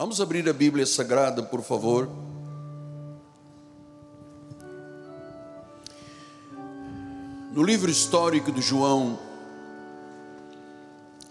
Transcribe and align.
Vamos 0.00 0.18
abrir 0.18 0.48
a 0.48 0.52
Bíblia 0.54 0.86
Sagrada, 0.86 1.42
por 1.42 1.60
favor. 1.60 2.08
No 7.52 7.62
livro 7.62 7.90
histórico 7.90 8.50
de 8.50 8.62
João, 8.62 9.18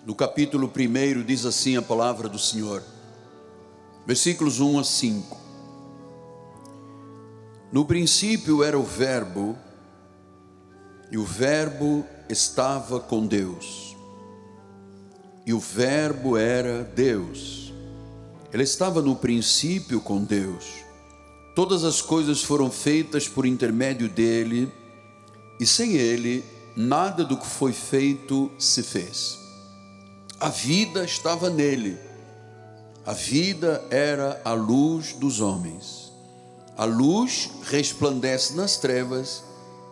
no 0.06 0.14
capítulo 0.14 0.72
1, 0.72 1.24
diz 1.24 1.48
assim 1.48 1.78
a 1.78 1.82
palavra 1.82 2.30
do 2.30 2.38
Senhor, 2.38 2.84
versículos 4.06 4.60
1 4.60 4.78
a 4.78 4.84
5. 4.84 5.38
No 7.72 7.86
princípio 7.86 8.64
era 8.64 8.78
o 8.78 8.84
Verbo, 8.84 9.58
e 11.10 11.18
o 11.18 11.26
Verbo 11.26 12.06
estava 12.30 13.00
com 13.00 13.26
Deus, 13.26 13.98
e 15.44 15.56
o 15.56 15.60
Verbo 15.60 16.38
era 16.38 16.84
Deus. 16.84 17.69
Ele 18.52 18.64
estava 18.64 19.02
no 19.02 19.16
princípio 19.16 20.02
com 20.02 20.24
Deus. 20.24 20.66
Todas 21.56 21.84
as 21.84 22.02
coisas 22.02 22.42
foram 22.42 22.72
feitas 22.72 23.28
por 23.28 23.46
intermédio 23.46 24.10
dele, 24.10 24.72
e 25.60 25.66
sem 25.66 25.94
ele, 25.96 26.44
nada 26.76 27.24
do 27.24 27.38
que 27.38 27.46
foi 27.46 27.74
feito 27.74 28.50
se 28.58 28.82
fez. 28.82 29.38
A 30.40 30.50
vida 30.50 31.04
estava 31.04 31.50
nele, 31.50 31.98
a 33.06 33.14
vida 33.14 33.84
era 33.90 34.42
a 34.46 34.54
luz 34.54 35.14
dos 35.14 35.42
homens. 35.42 36.12
A 36.78 36.86
luz 36.86 37.50
resplandece 37.64 38.56
nas 38.56 38.78
trevas, 38.78 39.44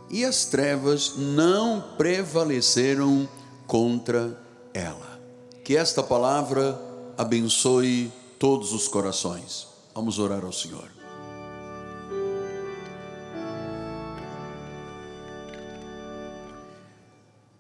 e 0.10 0.24
as 0.24 0.46
trevas 0.46 1.14
não 1.18 1.84
prevaleceram 1.98 3.28
contra 3.66 4.40
ela. 4.74 5.20
Que 5.66 5.76
esta 5.76 6.02
palavra 6.02 6.80
abençoe 7.18 8.10
todos 8.40 8.74
os 8.74 8.88
corações. 8.88 9.68
Vamos 9.94 10.20
orar 10.20 10.46
ao 10.46 10.54
Senhor. 10.54 10.98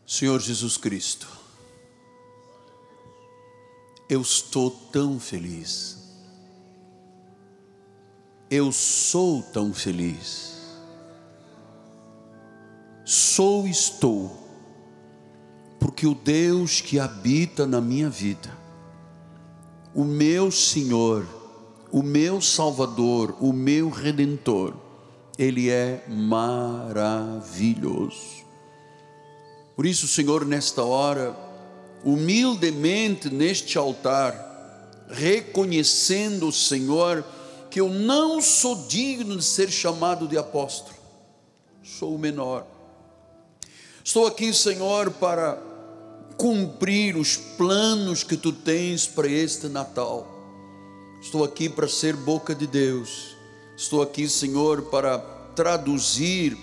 Senhor 0.05 0.39
Jesus 0.39 0.77
Cristo, 0.77 1.27
eu 4.09 4.21
estou 4.21 4.71
tão 4.71 5.19
feliz, 5.19 5.97
eu 8.49 8.71
sou 8.71 9.43
tão 9.43 9.73
feliz, 9.73 10.55
sou 13.03 13.67
estou, 13.67 14.31
porque 15.77 16.07
o 16.07 16.15
Deus 16.15 16.79
que 16.79 16.99
habita 16.99 17.67
na 17.67 17.81
minha 17.81 18.09
vida, 18.09 18.57
o 19.97 20.05
meu 20.05 20.49
Senhor, 20.51 21.27
o 21.91 22.03
meu 22.03 22.39
Salvador, 22.39 23.35
o 23.41 23.51
meu 23.51 23.89
Redentor, 23.89 24.75
Ele 25.39 25.71
é 25.71 26.05
maravilhoso. 26.07 27.57
Por 29.75 29.87
isso, 29.87 30.07
Senhor, 30.07 30.45
nesta 30.45 30.83
hora, 30.83 31.35
humildemente 32.05 33.27
neste 33.31 33.75
altar, 33.75 35.07
reconhecendo, 35.09 36.51
Senhor, 36.51 37.25
que 37.71 37.81
eu 37.81 37.89
não 37.89 38.39
sou 38.39 38.85
digno 38.87 39.35
de 39.35 39.43
ser 39.43 39.71
chamado 39.71 40.27
de 40.27 40.37
apóstolo, 40.37 40.95
sou 41.81 42.13
o 42.13 42.19
menor. 42.19 42.67
Estou 44.03 44.27
aqui, 44.27 44.53
Senhor, 44.53 45.09
para 45.09 45.59
cumprir 46.37 47.17
os 47.17 47.35
planos 47.35 48.23
que 48.23 48.37
tu 48.37 48.53
tens 48.53 49.07
para 49.07 49.27
este 49.27 49.67
Natal. 49.67 50.35
Estou 51.19 51.43
aqui 51.43 51.67
para 51.67 51.87
ser 51.87 52.15
boca 52.15 52.53
de 52.53 52.67
Deus. 52.67 53.35
Estou 53.75 54.03
aqui, 54.03 54.29
Senhor, 54.29 54.83
para 54.83 55.17
traduzir 55.55 56.55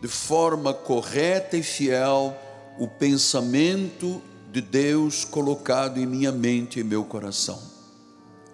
de 0.00 0.08
forma 0.08 0.72
correta 0.72 1.56
e 1.56 1.62
fiel 1.62 2.34
o 2.78 2.88
pensamento 2.88 4.22
de 4.50 4.62
Deus 4.62 5.24
colocado 5.24 5.98
em 5.98 6.06
minha 6.06 6.32
mente 6.32 6.80
e 6.80 6.84
meu 6.84 7.04
coração. 7.04 7.60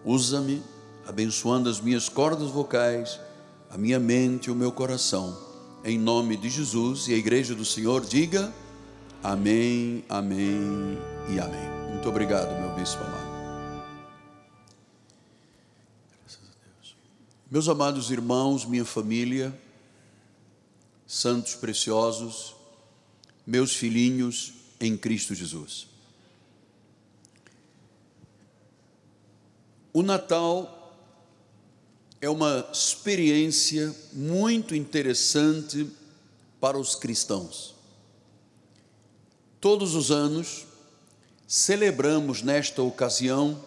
Usa-me, 0.05 0.61
abençoando 1.07 1.69
as 1.69 1.81
minhas 1.81 2.09
cordas 2.09 2.51
vocais, 2.51 3.21
a 3.71 3.79
minha 3.79 4.01
mente 4.01 4.47
e 4.47 4.51
o 4.51 4.57
meu 4.57 4.73
coração, 4.73 5.39
em 5.85 5.99
nome 5.99 6.37
de 6.37 6.49
Jesus. 6.49 7.07
E 7.07 7.15
a 7.15 7.17
igreja 7.17 7.55
do 7.55 7.65
Senhor 7.65 8.05
diga: 8.05 8.53
Amém, 9.25 10.05
Amém 10.07 10.99
e 11.35 11.41
Amém. 11.41 11.71
Muito 11.89 12.07
obrigado, 12.11 12.61
meu 12.61 12.75
bispo 12.75 13.03
amado. 13.03 13.25
Meus 17.51 17.67
amados 17.67 18.11
irmãos, 18.11 18.67
minha 18.67 18.85
família, 18.85 19.59
santos 21.07 21.55
preciosos, 21.55 22.55
meus 23.47 23.75
filhinhos 23.75 24.53
em 24.79 24.95
Cristo 24.95 25.35
Jesus. 25.35 25.89
O 29.91 30.03
Natal 30.03 30.95
é 32.21 32.29
uma 32.29 32.69
experiência 32.71 33.97
muito 34.13 34.75
interessante 34.75 35.89
para 36.61 36.77
os 36.77 36.95
cristãos. 36.95 37.74
Todos 39.65 39.95
os 39.95 40.11
anos 40.11 40.67
celebramos 41.49 42.43
nesta 42.43 42.83
ocasião 42.83 43.59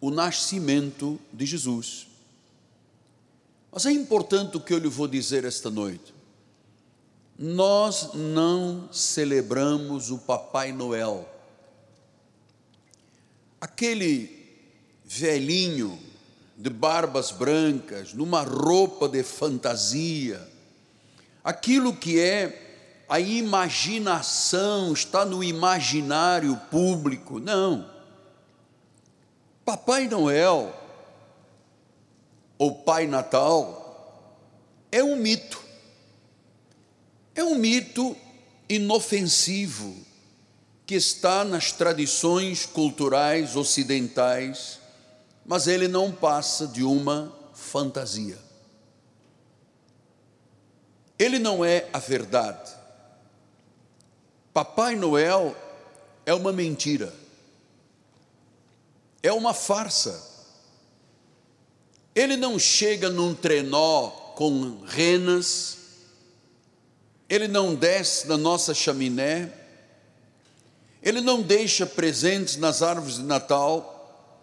o 0.00 0.10
nascimento 0.10 1.20
de 1.30 1.44
Jesus. 1.44 2.06
Mas 3.70 3.84
é 3.84 3.92
importante 3.92 4.56
o 4.56 4.60
que 4.60 4.72
eu 4.72 4.78
lhe 4.78 4.88
vou 4.88 5.06
dizer 5.06 5.44
esta 5.44 5.68
noite 5.68 6.14
nós 7.38 8.14
não 8.14 8.88
celebramos 8.90 10.10
o 10.10 10.16
Papai 10.16 10.72
Noel. 10.72 11.28
Aquele 13.60 14.48
velhinho 15.04 16.00
de 16.56 16.70
barbas 16.70 17.30
brancas, 17.30 18.14
numa 18.14 18.42
roupa 18.42 19.06
de 19.08 19.22
fantasia, 19.22 20.48
aquilo 21.44 21.94
que 21.94 22.18
é 22.18 22.67
a 23.08 23.18
imaginação, 23.18 24.92
está 24.92 25.24
no 25.24 25.42
imaginário 25.42 26.56
público. 26.70 27.38
Não. 27.38 27.88
Papai 29.64 30.08
Noel, 30.08 30.74
ou 32.58 32.74
Pai 32.74 33.06
Natal, 33.06 33.78
é 34.90 35.02
um 35.02 35.16
mito 35.16 35.68
é 37.38 37.44
um 37.44 37.54
mito 37.54 38.16
inofensivo 38.68 39.94
que 40.84 40.96
está 40.96 41.44
nas 41.44 41.70
tradições 41.70 42.66
culturais 42.66 43.54
ocidentais, 43.54 44.80
mas 45.46 45.68
ele 45.68 45.86
não 45.86 46.10
passa 46.10 46.66
de 46.66 46.82
uma 46.82 47.32
fantasia. 47.54 48.36
Ele 51.16 51.38
não 51.38 51.64
é 51.64 51.88
a 51.92 52.00
verdade. 52.00 52.77
Papai 54.58 54.96
Noel 54.96 55.54
é 56.26 56.34
uma 56.34 56.52
mentira, 56.52 57.14
é 59.22 59.32
uma 59.32 59.54
farsa. 59.54 60.20
Ele 62.12 62.36
não 62.36 62.58
chega 62.58 63.08
num 63.08 63.36
trenó 63.36 64.08
com 64.34 64.80
renas, 64.84 65.78
ele 67.28 67.46
não 67.46 67.72
desce 67.72 68.26
na 68.26 68.36
nossa 68.36 68.74
chaminé, 68.74 69.52
ele 71.00 71.20
não 71.20 71.40
deixa 71.40 71.86
presentes 71.86 72.56
nas 72.56 72.82
árvores 72.82 73.14
de 73.14 73.22
Natal, 73.22 74.42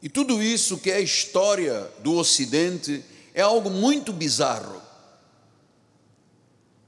e 0.00 0.08
tudo 0.08 0.40
isso 0.40 0.78
que 0.78 0.88
é 0.88 1.00
história 1.00 1.90
do 1.98 2.14
Ocidente 2.14 3.04
é 3.34 3.42
algo 3.42 3.70
muito 3.70 4.12
bizarro. 4.12 4.80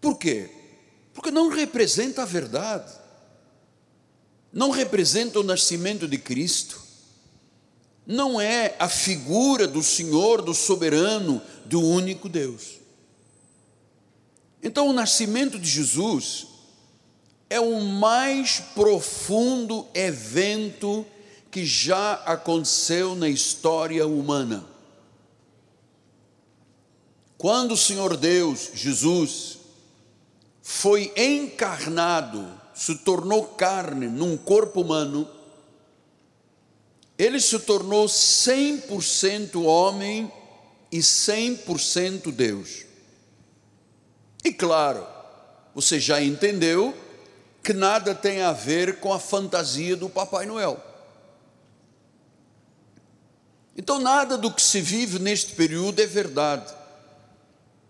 Por 0.01 0.17
quê? 0.17 0.60
Porque 1.13 1.31
não 1.31 1.49
representa 1.49 2.23
a 2.23 2.27
verdade, 2.27 2.93
não 4.53 4.71
representa 4.71 5.41
o 5.41 5.45
nascimento 5.45 6.07
de 6.07 6.19
Cristo, 6.19 6.81
não 8.07 8.41
é 8.41 8.75
a 8.79 8.89
figura 8.89 9.69
do 9.69 9.83
Senhor, 9.83 10.43
do 10.43 10.55
soberano, 10.55 11.41
do 11.67 11.81
único 11.81 12.29
Deus. 12.29 12.81
Então, 14.63 14.89
o 14.89 14.93
nascimento 14.93 15.59
de 15.59 15.69
Jesus 15.69 16.47
é 17.49 17.59
o 17.61 17.81
mais 17.81 18.61
profundo 18.75 19.87
evento 19.95 21.07
que 21.51 21.65
já 21.65 22.15
aconteceu 22.15 23.15
na 23.15 23.29
história 23.29 24.07
humana. 24.07 24.65
Quando 27.39 27.73
o 27.73 27.77
Senhor 27.77 28.17
Deus, 28.17 28.71
Jesus, 28.75 29.60
foi 30.63 31.13
encarnado, 31.17 32.61
se 32.75 32.97
tornou 32.97 33.45
carne 33.45 34.07
num 34.07 34.37
corpo 34.37 34.81
humano, 34.81 35.29
ele 37.19 37.41
se 37.41 37.59
tornou 37.61 38.07
100% 38.07 39.63
homem 39.65 40.33
e 40.91 40.99
100% 40.99 42.33
Deus. 42.33 42.85
E 44.45 44.53
claro, 44.53 45.07
você 45.75 46.01
já 46.01 46.23
entendeu 46.23 46.95
que 47.63 47.73
nada 47.73 48.15
tem 48.15 48.41
a 48.41 48.53
ver 48.53 49.01
com 49.01 49.13
a 49.13 49.19
fantasia 49.19 49.95
do 49.97 50.09
Papai 50.09 50.47
Noel. 50.47 50.83
Então, 53.77 53.99
nada 53.99 54.37
do 54.37 54.53
que 54.53 54.63
se 54.63 54.81
vive 54.81 55.19
neste 55.19 55.55
período 55.55 56.01
é 56.01 56.07
verdade. 56.07 56.75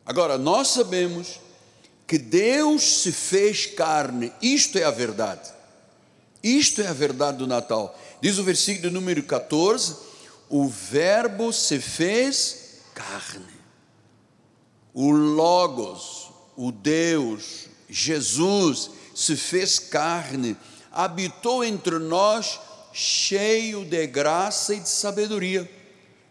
Agora, 0.05 0.37
nós 0.37 0.69
sabemos 0.69 1.41
que 2.11 2.19
Deus 2.19 3.03
se 3.03 3.13
fez 3.13 3.67
carne, 3.67 4.33
isto 4.43 4.77
é 4.77 4.83
a 4.83 4.91
verdade. 4.91 5.49
Isto 6.43 6.83
é 6.83 6.89
a 6.89 6.93
verdade 6.93 7.39
do 7.39 7.47
Natal. 7.47 7.97
Diz 8.21 8.37
o 8.37 8.43
versículo 8.43 8.93
número 8.93 9.23
14: 9.23 9.95
o 10.49 10.67
Verbo 10.67 11.53
se 11.53 11.79
fez 11.79 12.81
carne. 12.97 13.55
O 14.93 15.13
Logos, 15.13 16.33
o 16.57 16.73
Deus, 16.73 17.69
Jesus, 17.89 18.91
se 19.15 19.37
fez 19.37 19.79
carne, 19.79 20.57
habitou 20.91 21.63
entre 21.63 22.01
nós, 22.01 22.59
cheio 22.93 23.85
de 23.85 24.05
graça 24.09 24.75
e 24.75 24.81
de 24.81 24.89
sabedoria. 24.89 25.71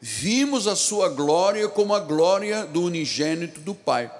Vimos 0.02 0.68
a 0.68 0.76
sua 0.76 1.08
glória 1.08 1.70
como 1.70 1.94
a 1.94 2.02
glória 2.02 2.66
do 2.66 2.84
unigênito 2.84 3.62
do 3.62 3.74
Pai. 3.74 4.19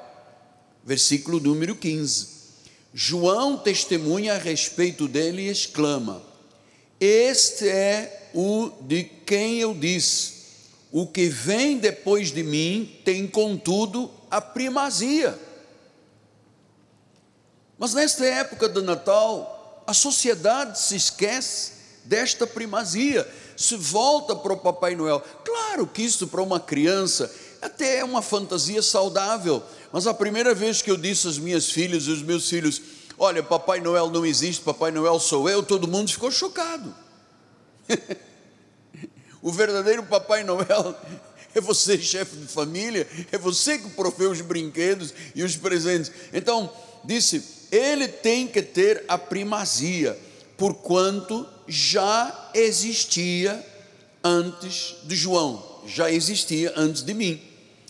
Versículo 0.83 1.39
número 1.39 1.75
15. 1.75 2.39
João 2.93 3.57
testemunha 3.57 4.33
a 4.33 4.37
respeito 4.37 5.07
dele 5.07 5.43
e 5.43 5.49
exclama: 5.49 6.21
Este 6.99 7.67
é 7.67 8.29
o 8.33 8.71
de 8.81 9.03
quem 9.03 9.59
eu 9.59 9.73
disse: 9.73 10.33
O 10.91 11.05
que 11.05 11.27
vem 11.27 11.77
depois 11.77 12.31
de 12.31 12.43
mim 12.43 12.99
tem, 13.05 13.27
contudo, 13.27 14.09
a 14.31 14.41
primazia 14.41 15.37
mas 17.79 17.93
nesta 17.93 18.25
época 18.25 18.67
do 18.67 18.83
Natal, 18.83 19.83
a 19.87 19.93
sociedade 19.93 20.77
se 20.77 20.97
esquece 20.97 21.71
desta 22.03 22.45
primazia, 22.45 23.25
se 23.55 23.77
volta 23.77 24.35
para 24.35 24.51
o 24.51 24.57
Papai 24.57 24.95
Noel. 24.95 25.23
Claro 25.45 25.87
que 25.87 26.01
isso 26.01 26.27
para 26.27 26.41
uma 26.41 26.59
criança 26.59 27.33
até 27.61 27.99
é 27.99 28.03
uma 28.03 28.21
fantasia 28.21 28.81
saudável, 28.81 29.63
mas 29.91 30.07
a 30.07 30.13
primeira 30.13 30.53
vez 30.53 30.81
que 30.81 30.91
eu 30.91 30.97
disse 30.97 31.27
às 31.27 31.38
minhas 31.38 31.69
filhas 31.69 32.06
e 32.06 32.12
aos 32.12 32.21
meus 32.21 32.50
filhos: 32.50 32.81
Olha, 33.18 33.41
Papai 33.44 33.80
Noel 33.80 34.09
não 34.09 34.25
existe, 34.25 34.62
Papai 34.63 34.91
Noel 34.91 35.19
sou 35.19 35.50
eu, 35.50 35.63
todo 35.63 35.88
mundo 35.88 36.12
ficou 36.12 36.31
chocado. 36.31 36.94
o 39.41 39.51
verdadeiro 39.51 40.03
Papai 40.03 40.44
Noel 40.44 40.95
é 41.56 41.62
você, 41.62 41.97
chefe 41.97 42.36
de 42.38 42.47
família, 42.47 43.07
é 43.31 43.38
você 43.38 43.77
que 43.77 43.89
provê 43.89 44.25
os 44.25 44.41
brinquedos 44.41 45.13
e 45.33 45.44
os 45.44 45.56
presentes. 45.56 46.12
Então, 46.33 46.71
disse 47.03 47.59
ele 47.71 48.07
tem 48.07 48.47
que 48.47 48.62
ter 48.62 49.03
a 49.07 49.18
primazia, 49.18 50.18
porquanto 50.57 51.47
já 51.68 52.51
existia 52.53 53.63
antes 54.24 54.95
de 55.03 55.15
João, 55.15 55.81
já 55.85 56.12
existia 56.12 56.74
antes 56.75 57.03
de 57.03 57.13
mim. 57.13 57.39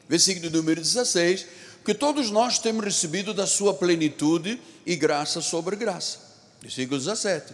Versículo 0.07 0.49
número 0.49 0.81
16: 0.81 1.45
que 1.89 1.95
todos 1.95 2.29
nós 2.29 2.59
temos 2.59 2.85
recebido 2.85 3.33
da 3.33 3.47
sua 3.47 3.73
plenitude 3.73 4.61
e 4.85 4.95
graça 4.95 5.41
sobre 5.41 5.75
graça. 5.75 6.19
Versículo 6.61 6.99
17: 6.99 7.51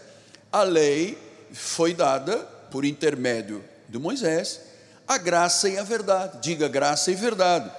a 0.51 0.61
lei 0.61 1.17
foi 1.53 1.93
dada 1.93 2.39
por 2.69 2.83
intermédio 2.83 3.63
de 3.87 3.97
Moisés, 3.97 4.59
a 5.07 5.17
graça 5.17 5.69
e 5.69 5.77
a 5.77 5.83
verdade, 5.83 6.39
diga 6.41 6.67
graça 6.67 7.11
e 7.11 7.15
verdade, 7.15 7.71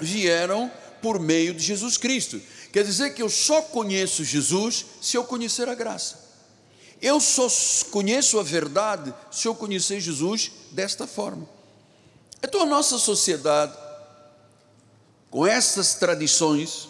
vieram 0.00 0.68
por 1.00 1.20
meio 1.20 1.54
de 1.54 1.62
Jesus 1.62 1.96
Cristo. 1.96 2.42
Quer 2.72 2.82
dizer 2.82 3.14
que 3.14 3.22
eu 3.22 3.30
só 3.30 3.62
conheço 3.62 4.24
Jesus 4.24 4.86
se 5.00 5.16
eu 5.16 5.22
conhecer 5.22 5.68
a 5.68 5.74
graça. 5.76 6.18
Eu 7.00 7.20
só 7.20 7.46
conheço 7.92 8.40
a 8.40 8.42
verdade 8.42 9.14
se 9.30 9.46
eu 9.46 9.54
conhecer 9.54 10.00
Jesus 10.00 10.50
desta 10.72 11.06
forma. 11.06 11.48
Então 12.42 12.62
a 12.62 12.66
nossa 12.66 12.98
sociedade, 12.98 13.85
com 15.36 15.46
essas 15.46 15.92
tradições, 15.92 16.88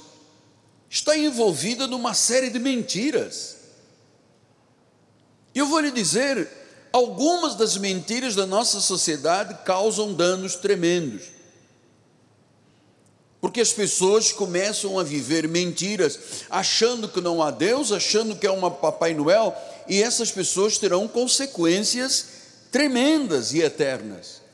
está 0.88 1.18
envolvida 1.18 1.88
numa 1.88 2.14
série 2.14 2.48
de 2.48 2.60
mentiras. 2.60 3.56
E 5.52 5.58
eu 5.58 5.66
vou 5.66 5.80
lhe 5.80 5.90
dizer, 5.90 6.48
algumas 6.92 7.56
das 7.56 7.76
mentiras 7.76 8.36
da 8.36 8.46
nossa 8.46 8.78
sociedade 8.78 9.64
causam 9.64 10.14
danos 10.14 10.54
tremendos. 10.54 11.24
Porque 13.40 13.60
as 13.60 13.72
pessoas 13.72 14.30
começam 14.30 14.96
a 14.96 15.02
viver 15.02 15.48
mentiras, 15.48 16.16
achando 16.48 17.08
que 17.08 17.20
não 17.20 17.42
há 17.42 17.50
Deus, 17.50 17.90
achando 17.90 18.36
que 18.36 18.46
é 18.46 18.50
uma 18.52 18.70
Papai 18.70 19.12
Noel, 19.12 19.56
e 19.88 20.00
essas 20.00 20.30
pessoas 20.30 20.78
terão 20.78 21.08
consequências 21.08 22.26
tremendas 22.70 23.52
e 23.52 23.60
eternas. 23.60 24.45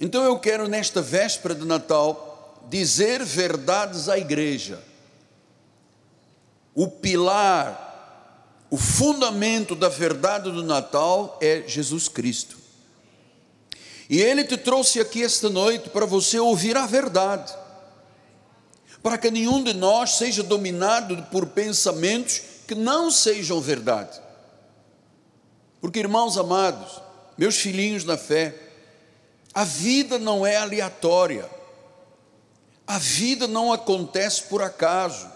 Então 0.00 0.22
eu 0.24 0.38
quero, 0.38 0.68
nesta 0.68 1.00
véspera 1.00 1.54
de 1.54 1.64
Natal, 1.64 2.60
dizer 2.68 3.24
verdades 3.24 4.08
à 4.08 4.18
igreja. 4.18 4.82
O 6.74 6.88
pilar, 6.88 8.66
o 8.70 8.76
fundamento 8.76 9.74
da 9.74 9.88
verdade 9.88 10.50
do 10.50 10.62
Natal 10.62 11.38
é 11.40 11.62
Jesus 11.66 12.08
Cristo. 12.08 12.56
E 14.10 14.20
Ele 14.20 14.44
te 14.44 14.56
trouxe 14.56 15.00
aqui 15.00 15.22
esta 15.22 15.48
noite 15.48 15.88
para 15.88 16.04
você 16.04 16.38
ouvir 16.38 16.76
a 16.76 16.86
verdade, 16.86 17.54
para 19.02 19.16
que 19.16 19.30
nenhum 19.30 19.62
de 19.62 19.72
nós 19.72 20.16
seja 20.16 20.42
dominado 20.42 21.22
por 21.30 21.46
pensamentos 21.46 22.42
que 22.66 22.74
não 22.74 23.10
sejam 23.10 23.60
verdade. 23.60 24.20
Porque, 25.80 26.00
irmãos 26.00 26.36
amados, 26.36 27.00
meus 27.36 27.56
filhinhos 27.56 28.04
na 28.04 28.16
fé, 28.16 28.63
a 29.54 29.64
vida 29.64 30.18
não 30.18 30.46
é 30.46 30.56
aleatória, 30.56 31.48
a 32.86 32.98
vida 32.98 33.46
não 33.46 33.72
acontece 33.72 34.42
por 34.42 34.60
acaso. 34.62 35.32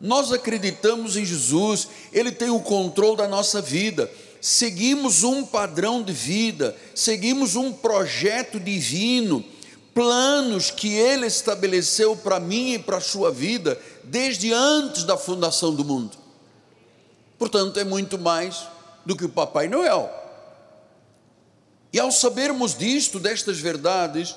Nós 0.00 0.32
acreditamos 0.32 1.16
em 1.16 1.24
Jesus, 1.24 1.88
Ele 2.12 2.32
tem 2.32 2.50
o 2.50 2.60
controle 2.60 3.18
da 3.18 3.28
nossa 3.28 3.62
vida 3.62 4.10
seguimos 4.42 5.22
um 5.22 5.44
padrão 5.44 6.02
de 6.02 6.12
vida, 6.12 6.76
seguimos 6.96 7.54
um 7.54 7.72
projeto 7.72 8.58
divino, 8.58 9.44
planos 9.94 10.68
que 10.68 10.92
Ele 10.94 11.26
estabeleceu 11.26 12.16
para 12.16 12.40
mim 12.40 12.72
e 12.72 12.78
para 12.78 12.96
a 12.96 13.00
sua 13.00 13.30
vida 13.30 13.80
desde 14.02 14.52
antes 14.52 15.04
da 15.04 15.16
fundação 15.16 15.72
do 15.72 15.84
mundo. 15.84 16.18
Portanto, 17.38 17.78
é 17.78 17.84
muito 17.84 18.18
mais 18.18 18.66
do 19.06 19.14
que 19.14 19.24
o 19.24 19.28
Papai 19.28 19.68
Noel. 19.68 20.10
E 21.92 22.00
ao 22.00 22.10
sabermos 22.10 22.76
disto, 22.76 23.20
destas 23.20 23.58
verdades, 23.58 24.34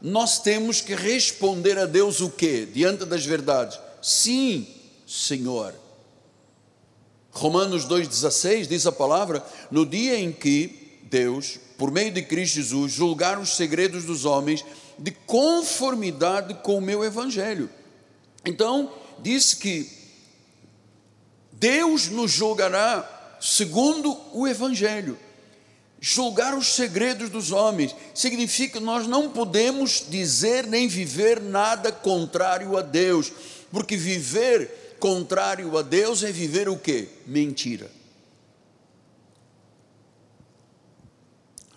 nós 0.00 0.40
temos 0.40 0.80
que 0.80 0.94
responder 0.94 1.78
a 1.78 1.86
Deus 1.86 2.20
o 2.20 2.30
que? 2.30 2.66
Diante 2.66 3.04
das 3.04 3.24
verdades: 3.24 3.78
Sim, 4.02 4.66
Senhor 5.06 5.74
Romanos 7.38 7.86
2,16 7.86 8.66
diz 8.66 8.86
a 8.86 8.92
palavra: 8.92 9.44
no 9.70 9.86
dia 9.86 10.18
em 10.18 10.32
que 10.32 10.98
Deus, 11.04 11.58
por 11.78 11.90
meio 11.90 12.10
de 12.10 12.22
Cristo 12.22 12.56
Jesus, 12.56 12.92
julgar 12.92 13.38
os 13.38 13.56
segredos 13.56 14.04
dos 14.04 14.24
homens 14.24 14.64
de 14.98 15.12
conformidade 15.12 16.54
com 16.54 16.78
o 16.78 16.82
meu 16.82 17.04
evangelho. 17.04 17.70
Então, 18.44 18.92
diz 19.20 19.54
que 19.54 19.88
Deus 21.52 22.08
nos 22.08 22.32
julgará 22.32 23.36
segundo 23.40 24.16
o 24.32 24.46
evangelho. 24.46 25.18
Julgar 26.00 26.56
os 26.56 26.74
segredos 26.74 27.28
dos 27.28 27.50
homens 27.50 27.94
significa 28.14 28.78
que 28.78 28.84
nós 28.84 29.06
não 29.06 29.30
podemos 29.30 30.04
dizer 30.08 30.66
nem 30.66 30.86
viver 30.86 31.40
nada 31.40 31.90
contrário 31.90 32.76
a 32.76 32.82
Deus, 32.82 33.32
porque 33.72 33.96
viver 33.96 34.96
contrário 35.00 35.76
a 35.76 35.82
Deus 35.82 36.22
é 36.22 36.30
viver 36.30 36.68
o 36.68 36.78
que? 36.78 37.08
Mentira. 37.26 37.90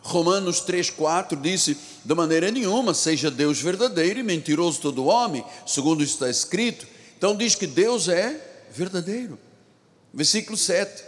Romanos 0.01 0.62
3,4 0.62 1.40
disse: 1.40 1.78
De 2.04 2.13
maneira 2.13 2.51
nenhuma 2.51 2.94
seja 2.94 3.32
Deus 3.32 3.60
verdadeiro 3.60 4.20
e 4.20 4.24
mentiroso 4.24 4.82
todo 4.82 5.06
homem, 5.06 5.44
segundo 5.66 6.04
está 6.04 6.30
escrito. 6.30 6.86
Então 7.18 7.36
diz 7.36 7.56
que 7.56 7.68
Deus 7.68 8.08
é 8.08 8.68
verdadeiro. 8.72 9.38
Versículo 10.13 10.58
7: 10.58 11.04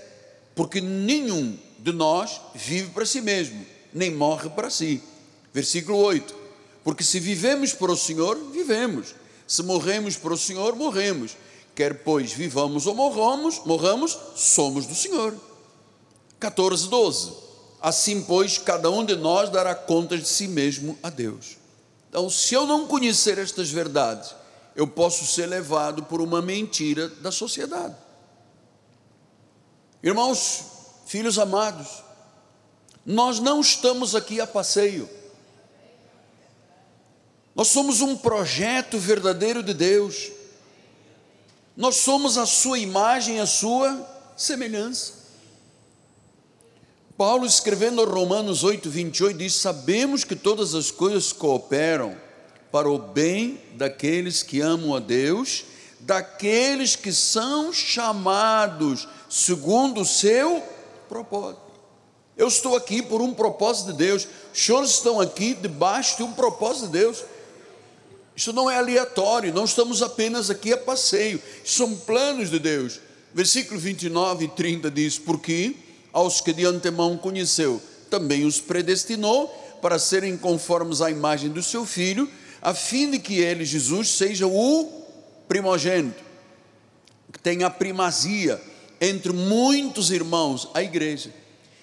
Porque 0.55 0.79
nenhum 0.79 1.58
de 1.83 1.91
nós 1.91 2.39
vive 2.55 2.89
para 2.91 3.05
si 3.05 3.19
mesmo, 3.19 3.65
nem 3.93 4.09
morre 4.09 4.49
para 4.49 4.69
si. 4.69 5.03
Versículo 5.53 5.97
8: 5.97 6.33
Porque 6.81 7.03
se 7.03 7.19
vivemos 7.19 7.73
para 7.73 7.91
o 7.91 7.97
Senhor, 7.97 8.39
vivemos, 8.51 9.13
se 9.45 9.61
morremos 9.61 10.15
para 10.15 10.33
o 10.33 10.37
Senhor, 10.37 10.75
morremos. 10.77 11.35
Quer 11.75 12.03
pois 12.03 12.31
vivamos 12.31 12.87
ou 12.87 12.95
morramos, 12.95 13.61
morramos, 13.65 14.17
somos 14.35 14.85
do 14.85 14.95
Senhor. 14.95 15.35
14, 16.39 16.87
12. 16.87 17.33
Assim, 17.81 18.21
pois, 18.21 18.57
cada 18.57 18.89
um 18.89 19.03
de 19.03 19.15
nós 19.15 19.49
dará 19.49 19.75
contas 19.75 20.21
de 20.21 20.27
si 20.29 20.47
mesmo 20.47 20.97
a 21.03 21.09
Deus. 21.09 21.57
Então, 22.09 22.29
se 22.29 22.53
eu 22.53 22.65
não 22.65 22.87
conhecer 22.87 23.37
estas 23.37 23.69
verdades, 23.69 24.33
eu 24.75 24.87
posso 24.87 25.25
ser 25.25 25.47
levado 25.47 26.03
por 26.03 26.21
uma 26.21 26.41
mentira 26.41 27.09
da 27.09 27.31
sociedade. 27.31 27.95
Irmãos, 30.01 30.72
filhos 31.13 31.38
amados, 31.38 32.03
nós 33.05 33.38
não 33.39 33.62
estamos 33.62 34.15
aqui 34.15 34.41
a 34.41 34.48
passeio. 34.48 35.08
Nós 37.53 37.67
somos 37.67 38.01
um 38.01 38.17
projeto 38.17 38.98
verdadeiro 38.98 39.62
de 39.62 39.75
Deus. 39.75 40.32
Nós 41.77 41.98
somos 41.98 42.36
a 42.36 42.48
sua 42.48 42.79
imagem, 42.79 43.39
a 43.39 43.46
sua 43.46 43.96
semelhança. 44.36 45.13
Paulo, 47.15 47.46
escrevendo 47.46 48.03
Romanos 48.05 48.63
8, 48.63 48.89
28, 48.89 49.38
diz: 49.38 49.53
Sabemos 49.53 50.24
que 50.24 50.36
todas 50.36 50.74
as 50.74 50.89
coisas 50.89 51.32
cooperam 51.32 52.17
para 52.72 52.89
o 52.89 52.98
bem 52.98 53.62
daqueles 53.75 54.41
que 54.41 54.62
amam 54.62 54.96
a 54.96 55.00
Deus, 55.00 55.63
daqueles 56.00 56.96
que 56.96 57.13
são 57.13 57.72
chamados 57.72 59.08
segundo 59.29 60.01
o 60.01 60.05
seu 60.05 60.72
propósito. 61.13 61.62
Eu 62.36 62.48
estou 62.48 62.75
aqui 62.75 63.03
por 63.03 63.22
um 63.22 63.36
propósito 63.36 63.91
de 63.91 63.98
Deus, 64.00 64.27
os 64.51 64.65
senhores 64.65 64.89
estão 64.89 65.22
aqui 65.22 65.53
debaixo 65.53 66.17
de 66.17 66.24
um 66.24 66.34
propósito 66.34 66.88
de 66.88 66.93
Deus. 66.93 67.24
Isso 68.36 68.51
não 68.51 68.70
é 68.70 68.77
aleatório, 68.77 69.53
não 69.53 69.65
estamos 69.65 70.01
apenas 70.01 70.50
aqui 70.50 70.74
a 70.74 70.77
passeio, 70.77 71.39
são 71.63 71.96
planos 71.96 72.50
de 72.50 72.58
Deus. 72.58 73.00
Versículo 73.32 73.79
29 73.79 74.46
e 74.46 74.48
30 74.48 74.89
diz: 74.89 75.20
Porque 75.20 75.75
aos 76.12 76.41
que 76.41 76.51
de 76.51 76.65
antemão 76.65 77.15
conheceu, 77.15 77.79
também 78.10 78.43
os 78.43 78.60
predestinou 78.60 79.48
para 79.79 80.00
serem 80.00 80.36
conformes 80.36 81.00
à 81.00 81.12
imagem 81.12 81.51
do 81.51 81.62
seu 81.62 81.86
filho, 81.86 82.27
a 82.60 82.74
fim 82.74 83.12
de 83.12 83.20
que 83.20 83.39
ele, 83.39 83.65
Jesus, 83.65 84.10
seja 84.10 84.48
o 84.48 84.89
primogênito, 85.48 86.24
que 87.32 87.38
tenha 87.38 87.67
a 87.67 87.70
primazia 87.70 88.60
entre 89.05 89.33
muitos 89.33 90.12
irmãos, 90.12 90.69
a 90.74 90.81
igreja. 90.81 91.33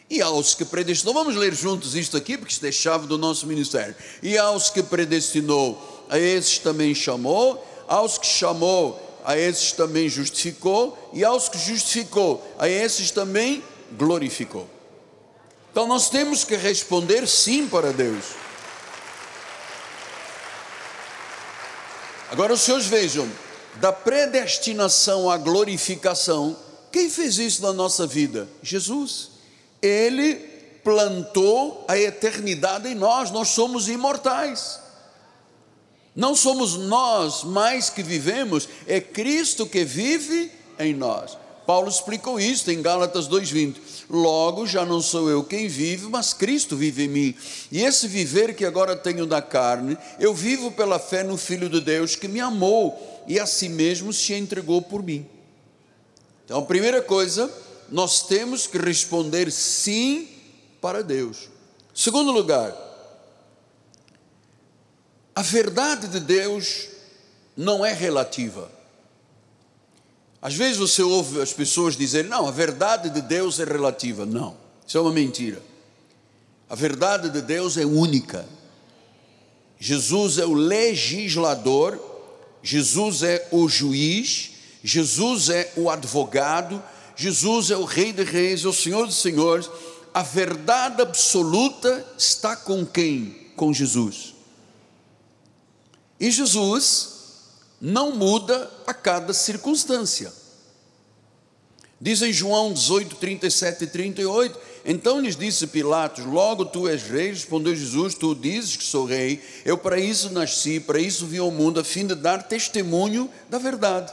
E 0.09 0.21
aos 0.21 0.55
que 0.55 0.65
predestinou, 0.65 1.15
vamos 1.15 1.37
ler 1.37 1.55
juntos 1.55 1.95
isto 1.95 2.17
aqui, 2.17 2.37
porque 2.37 2.53
isto 2.53 2.67
é 2.67 2.73
chave 2.73 3.07
do 3.07 3.17
nosso 3.17 3.47
ministério. 3.47 3.95
E 4.23 4.37
aos 4.37 4.71
que 4.71 4.83
predestinou, 4.83 6.07
a 6.09 6.19
esses 6.19 6.59
também 6.59 6.95
chamou, 6.95 7.65
aos 7.87 8.19
que 8.19 8.27
chamou, 8.27 9.21
a 9.25 9.37
esses 9.37 9.73
também 9.73 10.09
justificou, 10.09 11.11
e 11.13 11.25
aos 11.25 11.49
que 11.49 11.59
justificou, 11.59 12.45
a 12.59 12.69
esses 12.69 13.11
também 13.11 13.63
glorificou. 13.93 14.69
Então 15.71 15.87
nós 15.87 16.11
temos 16.11 16.43
que 16.43 16.57
responder 16.57 17.29
sim 17.29 17.69
para 17.69 17.93
Deus. 17.93 18.25
Agora 22.31 22.53
os 22.53 22.61
senhores 22.61 22.87
vejam, 22.87 23.29
da 23.77 23.93
predestinação 23.93 25.31
à 25.31 25.37
glorificação, 25.37 26.57
quem 26.93 27.09
fez 27.09 27.39
isso 27.39 27.63
na 27.63 27.73
nossa 27.73 28.07
vida? 28.07 28.49
Jesus. 28.63 29.31
Ele 29.81 30.35
plantou 30.83 31.85
a 31.89 31.99
eternidade 31.99 32.89
em 32.89 32.95
nós, 32.95 33.31
nós 33.31 33.49
somos 33.49 33.89
imortais. 33.89 34.81
Não 36.15 36.35
somos 36.35 36.77
nós 36.77 37.45
mais 37.45 37.89
que 37.89 38.03
vivemos, 38.03 38.69
é 38.87 39.01
Cristo 39.01 39.67
que 39.67 39.85
vive 39.85 40.51
em 40.79 40.95
nós. 40.95 41.39
Paulo 41.67 41.89
explicou 41.89 42.41
isso 42.41 42.69
em 42.71 42.83
Gálatas 42.83 43.29
2:20. 43.29 43.81
Logo 44.11 44.67
já 44.67 44.85
não 44.85 45.01
sou 45.01 45.31
eu 45.31 45.45
quem 45.45 45.69
vive, 45.69 46.09
mas 46.09 46.33
Cristo 46.33 46.77
vive 46.77 47.05
em 47.05 47.09
mim. 47.09 47.35
E 47.71 47.81
esse 47.81 48.09
viver 48.09 48.55
que 48.57 48.65
agora 48.65 48.97
tenho 48.97 49.25
da 49.25 49.41
carne, 49.41 49.97
eu 50.19 50.35
vivo 50.35 50.73
pela 50.73 50.99
fé 50.99 51.23
no 51.23 51.37
Filho 51.37 51.69
de 51.69 51.81
Deus 51.81 52.17
que 52.17 52.27
me 52.27 52.41
amou 52.41 53.23
e 53.29 53.39
a 53.39 53.47
si 53.47 53.69
mesmo 53.69 54.13
se 54.13 54.35
entregou 54.35 54.83
por 54.83 55.01
mim. 55.01 55.25
Então, 56.51 56.59
a 56.59 56.67
primeira 56.67 57.01
coisa, 57.01 57.49
nós 57.89 58.25
temos 58.27 58.67
que 58.67 58.77
responder 58.77 59.53
sim 59.53 60.29
para 60.81 61.01
Deus. 61.01 61.49
Segundo 61.95 62.33
lugar, 62.33 62.77
a 65.33 65.43
verdade 65.43 66.09
de 66.09 66.19
Deus 66.19 66.89
não 67.57 67.87
é 67.87 67.93
relativa. 67.93 68.69
Às 70.43 70.55
vezes 70.55 70.77
você 70.77 71.05
ouve 71.05 71.41
as 71.41 71.53
pessoas 71.53 71.97
dizerem: 71.97 72.29
não, 72.29 72.49
a 72.49 72.51
verdade 72.51 73.11
de 73.11 73.23
Deus 73.23 73.61
é 73.61 73.65
relativa. 73.65 74.27
Não, 74.27 74.57
isso 74.85 74.99
é 74.99 75.01
uma 75.01 75.13
mentira. 75.13 75.63
A 76.69 76.75
verdade 76.75 77.31
de 77.31 77.43
Deus 77.43 77.77
é 77.77 77.87
única. 77.87 78.45
Jesus 79.79 80.39
é 80.39 80.47
o 80.47 80.55
legislador, 80.55 81.97
Jesus 82.61 83.23
é 83.23 83.47
o 83.53 83.69
juiz, 83.69 84.50
Jesus 84.83 85.49
é 85.49 85.73
o 85.77 85.91
advogado, 85.91 86.83
Jesus 87.15 87.71
é 87.71 87.77
o 87.77 87.85
Rei 87.85 88.13
de 88.13 88.25
Reis, 88.25 88.65
é 88.65 88.69
o 88.69 88.73
Senhor 88.73 89.07
dos 89.07 89.21
Senhores. 89.21 89.69
A 90.13 90.23
verdade 90.23 91.03
absoluta 91.03 92.07
está 92.17 92.57
com 92.57 92.85
quem? 92.85 93.51
Com 93.57 93.73
Jesus. 93.73 94.35
E 96.19 96.31
Jesus 96.31 97.21
não 97.81 98.13
muda 98.13 98.71
a 98.87 98.93
cada 98.93 99.33
circunstância. 99.33 100.33
Diz 102.01 102.23
em 102.23 102.33
João 102.33 102.73
18, 102.73 103.17
37 103.17 103.85
e 103.85 103.87
38, 103.87 104.59
então 104.87 105.21
lhes 105.21 105.37
disse 105.37 105.67
Pilatos: 105.67 106.25
Logo 106.25 106.65
tu 106.65 106.89
és 106.89 107.03
rei, 107.03 107.29
respondeu 107.29 107.77
Jesus: 107.77 108.15
Tu 108.15 108.35
dizes 108.35 108.77
que 108.77 108.85
sou 108.85 109.05
rei, 109.05 109.43
eu 109.67 109.77
para 109.77 110.01
isso 110.01 110.31
nasci, 110.31 110.81
para 110.81 110.99
isso 110.99 111.27
vim 111.27 111.39
ao 111.39 111.51
mundo, 111.51 111.79
a 111.79 111.85
fim 111.85 112.07
de 112.07 112.15
dar 112.15 112.43
testemunho 112.45 113.31
da 113.51 113.59
verdade. 113.59 114.11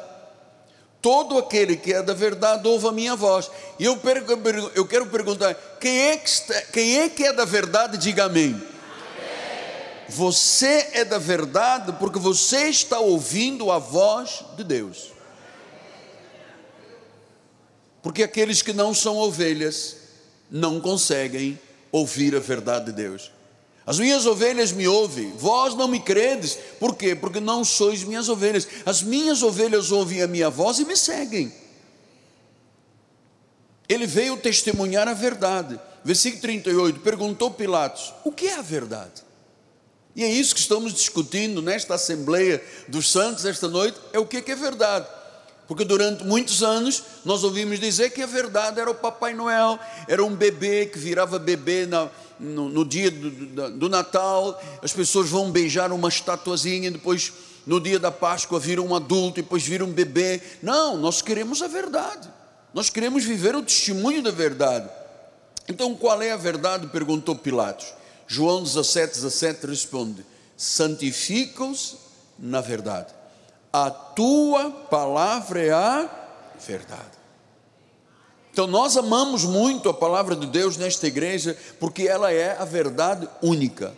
Todo 1.01 1.37
aquele 1.37 1.77
que 1.77 1.93
é 1.93 2.01
da 2.01 2.13
verdade 2.13 2.67
ouve 2.67 2.87
a 2.87 2.91
minha 2.91 3.15
voz. 3.15 3.49
E 3.77 3.85
eu, 3.85 3.99
eu 4.75 4.87
quero 4.87 5.05
perguntar: 5.07 5.53
quem 5.79 5.97
é, 6.09 6.17
que 6.17 6.29
está, 6.29 6.61
quem 6.73 6.99
é 6.99 7.09
que 7.09 7.23
é 7.23 7.33
da 7.33 7.45
verdade? 7.45 7.97
Diga 7.97 8.25
amém. 8.25 8.61
Você 10.09 10.89
é 10.93 11.03
da 11.03 11.17
verdade 11.17 11.93
porque 11.99 12.17
você 12.17 12.69
está 12.69 12.99
ouvindo 12.99 13.71
a 13.71 13.77
voz 13.77 14.43
de 14.55 14.63
Deus. 14.63 15.11
Porque 18.01 18.23
aqueles 18.23 18.61
que 18.61 18.71
não 18.71 18.93
são 18.93 19.17
ovelhas 19.17 19.97
não 20.49 20.79
conseguem 20.79 21.59
ouvir 21.91 22.35
a 22.35 22.39
verdade 22.39 22.85
de 22.85 22.91
Deus. 22.93 23.31
As 23.87 23.97
minhas 23.97 24.25
ovelhas 24.25 24.73
me 24.73 24.85
ouvem, 24.85 25.31
vós 25.37 25.73
não 25.73 25.87
me 25.87 26.01
credes. 26.01 26.57
Por 26.77 26.97
quê? 26.97 27.15
Porque 27.15 27.39
não 27.39 27.63
sois 27.63 28.03
minhas 28.03 28.27
ovelhas. 28.27 28.67
As 28.85 29.01
minhas 29.01 29.41
ovelhas 29.41 29.93
ouvem 29.93 30.21
a 30.21 30.27
minha 30.27 30.49
voz 30.49 30.77
e 30.79 30.85
me 30.85 30.97
seguem. 30.97 31.53
Ele 33.87 34.05
veio 34.05 34.35
testemunhar 34.35 35.07
a 35.07 35.13
verdade. 35.13 35.79
Versículo 36.03 36.41
38, 36.41 36.99
perguntou 36.99 37.49
Pilatos: 37.51 38.13
O 38.25 38.31
que 38.33 38.47
é 38.47 38.55
a 38.55 38.61
verdade? 38.61 39.25
E 40.13 40.21
é 40.21 40.27
isso 40.29 40.53
que 40.53 40.59
estamos 40.59 40.93
discutindo 40.93 41.61
nesta 41.61 41.95
Assembleia 41.95 42.61
dos 42.89 43.09
Santos 43.09 43.45
esta 43.45 43.69
noite: 43.69 43.97
é 44.11 44.19
o 44.19 44.25
que 44.25 44.51
é 44.51 44.55
verdade. 44.55 45.07
Porque 45.65 45.85
durante 45.85 46.25
muitos 46.25 46.63
anos 46.63 47.03
nós 47.23 47.43
ouvimos 47.43 47.79
dizer 47.79 48.09
que 48.09 48.21
a 48.21 48.25
verdade 48.25 48.79
era 48.79 48.89
o 48.89 48.95
Papai 48.95 49.33
Noel, 49.33 49.79
era 50.07 50.23
um 50.23 50.33
bebê 50.33 50.85
que 50.85 50.97
virava 50.97 51.37
bebê 51.37 51.85
na, 51.85 52.09
no, 52.39 52.69
no, 52.69 52.85
dia 52.85 53.09
do, 53.09 53.29
do, 53.29 53.71
do, 53.71 53.89
Natal, 53.89 54.61
as 54.81 54.93
pessoas 54.93 55.29
vão 55.29 55.51
beijar 55.51 55.91
uma 55.91 56.09
estatuazinha, 56.09 56.91
depois 56.91 57.33
no 57.65 57.79
dia 57.79 57.99
da 57.99 58.11
Páscoa 58.11 58.59
viram 58.59 58.87
um 58.87 58.95
adulto 58.95 59.41
depois 59.41 59.63
viram 59.63 59.87
um 59.87 59.91
bebê. 59.91 60.41
Não, 60.61 60.97
nós 60.97 61.21
queremos 61.21 61.61
a 61.61 61.67
verdade, 61.67 62.29
nós 62.73 62.89
queremos 62.89 63.23
viver 63.23 63.55
o 63.55 63.63
testemunho 63.63 64.21
da 64.21 64.31
verdade. 64.31 64.89
Então 65.67 65.93
qual 65.95 66.21
é 66.21 66.31
a 66.31 66.37
verdade? 66.37 66.87
perguntou 66.87 67.35
Pilatos. 67.35 67.93
João 68.27 68.63
17, 68.63 69.13
17 69.15 69.67
responde: 69.67 70.25
santifica-os 70.55 71.97
na 72.37 72.61
verdade. 72.61 73.13
A 73.71 73.89
tua 73.89 74.71
palavra 74.71 75.61
é 75.61 75.71
a 75.71 76.09
verdade. 76.65 77.16
Então 78.57 78.65
nós 78.65 78.97
amamos 78.97 79.45
muito 79.45 79.87
a 79.87 79.93
palavra 79.93 80.35
de 80.35 80.47
Deus 80.47 80.77
nesta 80.77 81.05
igreja, 81.05 81.55
porque 81.79 82.07
ela 82.07 82.33
é 82.33 82.57
a 82.59 82.65
verdade 82.65 83.29
única. 83.39 83.93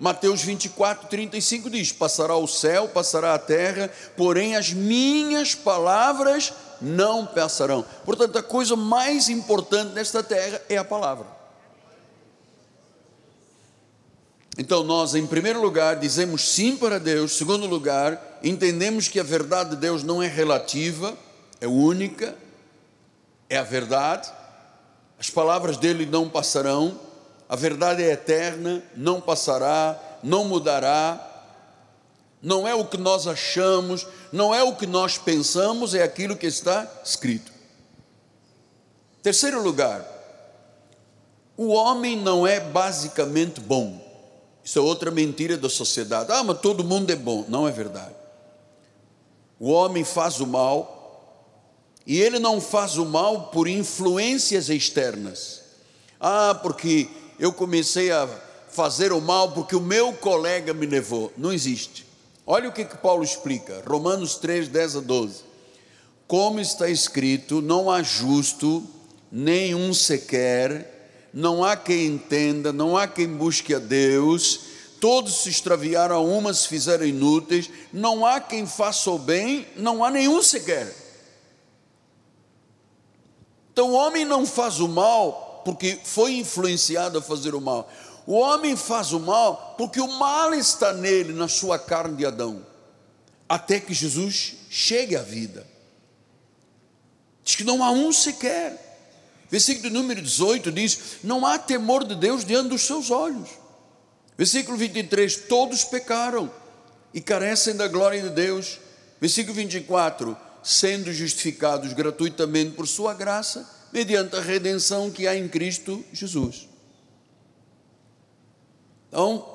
Mateus 0.00 0.40
24, 0.40 1.08
35 1.08 1.68
diz: 1.68 1.92
Passará 1.92 2.34
o 2.34 2.48
céu, 2.48 2.88
passará 2.88 3.34
a 3.34 3.38
terra, 3.38 3.90
porém 4.16 4.56
as 4.56 4.72
minhas 4.72 5.54
palavras 5.54 6.54
não 6.80 7.26
passarão. 7.26 7.84
Portanto, 8.06 8.38
a 8.38 8.42
coisa 8.42 8.74
mais 8.74 9.28
importante 9.28 9.92
nesta 9.92 10.22
terra 10.22 10.58
é 10.70 10.78
a 10.78 10.84
palavra. 10.84 11.26
Então, 14.56 14.82
nós, 14.82 15.14
em 15.14 15.26
primeiro 15.26 15.60
lugar, 15.60 15.96
dizemos 15.96 16.48
sim 16.48 16.78
para 16.78 16.98
Deus, 16.98 17.34
em 17.34 17.36
segundo 17.36 17.66
lugar, 17.66 18.38
entendemos 18.42 19.06
que 19.06 19.20
a 19.20 19.22
verdade 19.22 19.72
de 19.72 19.76
Deus 19.76 20.02
não 20.02 20.22
é 20.22 20.26
relativa, 20.26 21.14
é 21.60 21.68
única, 21.68 22.34
é 23.48 23.56
a 23.56 23.62
verdade, 23.62 24.30
as 25.18 25.30
palavras 25.30 25.76
dele 25.76 26.06
não 26.06 26.28
passarão, 26.28 26.98
A 27.48 27.56
verdade 27.56 28.02
é 28.02 28.12
eterna, 28.12 28.82
não 28.94 29.20
passará, 29.20 29.98
não 30.22 30.44
mudará. 30.44 31.24
Não 32.42 32.68
é 32.68 32.74
o 32.74 32.84
que 32.84 32.98
nós 32.98 33.26
achamos, 33.26 34.06
não 34.30 34.54
é 34.54 34.62
o 34.62 34.76
que 34.76 34.86
nós 34.86 35.16
pensamos, 35.16 35.94
é 35.94 36.02
aquilo 36.02 36.36
que 36.36 36.46
está 36.46 36.86
escrito. 37.02 37.50
Terceiro 39.22 39.62
lugar, 39.62 40.06
o 41.56 41.68
homem 41.68 42.16
não 42.16 42.46
é 42.46 42.60
basicamente 42.60 43.60
bom. 43.60 44.06
Isso 44.62 44.78
é 44.78 44.82
outra 44.82 45.10
mentira 45.10 45.56
da 45.56 45.70
sociedade. 45.70 46.30
Ah, 46.30 46.44
mas 46.44 46.60
todo 46.60 46.84
mundo 46.84 47.10
é 47.10 47.16
bom. 47.16 47.44
Não 47.48 47.66
é 47.66 47.72
verdade. 47.72 48.14
O 49.58 49.70
homem 49.72 50.04
faz 50.04 50.38
o 50.38 50.46
mal, 50.46 50.97
e 52.08 52.22
ele 52.22 52.38
não 52.38 52.58
faz 52.58 52.96
o 52.96 53.04
mal 53.04 53.48
por 53.48 53.68
influências 53.68 54.70
externas. 54.70 55.60
Ah, 56.18 56.58
porque 56.62 57.06
eu 57.38 57.52
comecei 57.52 58.10
a 58.10 58.26
fazer 58.70 59.12
o 59.12 59.20
mal 59.20 59.52
porque 59.52 59.76
o 59.76 59.80
meu 59.80 60.14
colega 60.14 60.72
me 60.72 60.86
levou. 60.86 61.30
Não 61.36 61.52
existe. 61.52 62.06
Olha 62.46 62.70
o 62.70 62.72
que, 62.72 62.86
que 62.86 62.96
Paulo 62.96 63.22
explica, 63.22 63.82
Romanos 63.86 64.36
3, 64.36 64.68
10 64.68 64.96
a 64.96 65.00
12. 65.00 65.42
Como 66.26 66.58
está 66.58 66.88
escrito, 66.88 67.60
não 67.60 67.90
há 67.90 68.02
justo, 68.02 68.82
nenhum 69.30 69.92
sequer, 69.92 71.28
não 71.32 71.62
há 71.62 71.76
quem 71.76 72.06
entenda, 72.06 72.72
não 72.72 72.96
há 72.96 73.06
quem 73.06 73.28
busque 73.28 73.74
a 73.74 73.78
Deus, 73.78 74.60
todos 74.98 75.42
se 75.42 75.50
extraviaram, 75.50 76.24
umas 76.24 76.60
se 76.60 76.68
fizeram 76.68 77.04
inúteis, 77.04 77.68
não 77.92 78.24
há 78.24 78.40
quem 78.40 78.66
faça 78.66 79.10
o 79.10 79.18
bem, 79.18 79.66
não 79.76 80.02
há 80.02 80.10
nenhum 80.10 80.42
sequer. 80.42 80.97
Então 83.78 83.90
o 83.90 83.94
homem 83.94 84.24
não 84.24 84.44
faz 84.44 84.80
o 84.80 84.88
mal 84.88 85.62
porque 85.64 86.00
foi 86.02 86.32
influenciado 86.32 87.16
a 87.16 87.22
fazer 87.22 87.54
o 87.54 87.60
mal. 87.60 87.88
O 88.26 88.32
homem 88.32 88.74
faz 88.74 89.12
o 89.12 89.20
mal 89.20 89.76
porque 89.78 90.00
o 90.00 90.08
mal 90.18 90.52
está 90.52 90.92
nele, 90.92 91.32
na 91.32 91.46
sua 91.46 91.78
carne 91.78 92.16
de 92.16 92.26
Adão, 92.26 92.66
até 93.48 93.78
que 93.78 93.94
Jesus 93.94 94.56
chegue 94.68 95.14
à 95.14 95.22
vida. 95.22 95.64
Diz 97.44 97.54
que 97.54 97.62
não 97.62 97.84
há 97.84 97.92
um 97.92 98.12
sequer. 98.12 98.98
Versículo 99.48 99.94
número 99.94 100.20
18 100.20 100.72
diz: 100.72 100.98
Não 101.22 101.46
há 101.46 101.56
temor 101.56 102.02
de 102.02 102.16
Deus 102.16 102.44
diante 102.44 102.70
dos 102.70 102.82
seus 102.82 103.12
olhos. 103.12 103.48
Versículo 104.36 104.76
23: 104.76 105.36
Todos 105.48 105.84
pecaram 105.84 106.50
e 107.14 107.20
carecem 107.20 107.76
da 107.76 107.86
glória 107.86 108.20
de 108.22 108.30
Deus. 108.30 108.80
Versículo 109.20 109.54
24: 109.54 110.36
Sendo 110.70 111.10
justificados 111.14 111.94
gratuitamente 111.94 112.72
por 112.72 112.86
Sua 112.86 113.14
graça, 113.14 113.66
mediante 113.90 114.36
a 114.36 114.40
redenção 114.42 115.10
que 115.10 115.26
há 115.26 115.34
em 115.34 115.48
Cristo 115.48 116.04
Jesus. 116.12 116.68
Então, 119.08 119.48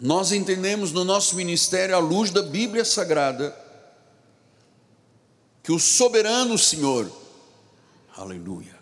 nós 0.00 0.32
entendemos 0.32 0.90
no 0.90 1.04
nosso 1.04 1.36
ministério, 1.36 1.94
à 1.94 2.00
luz 2.00 2.32
da 2.32 2.42
Bíblia 2.42 2.84
Sagrada, 2.84 3.56
que 5.62 5.70
o 5.70 5.78
soberano 5.78 6.58
Senhor, 6.58 7.08
aleluia, 8.16 8.74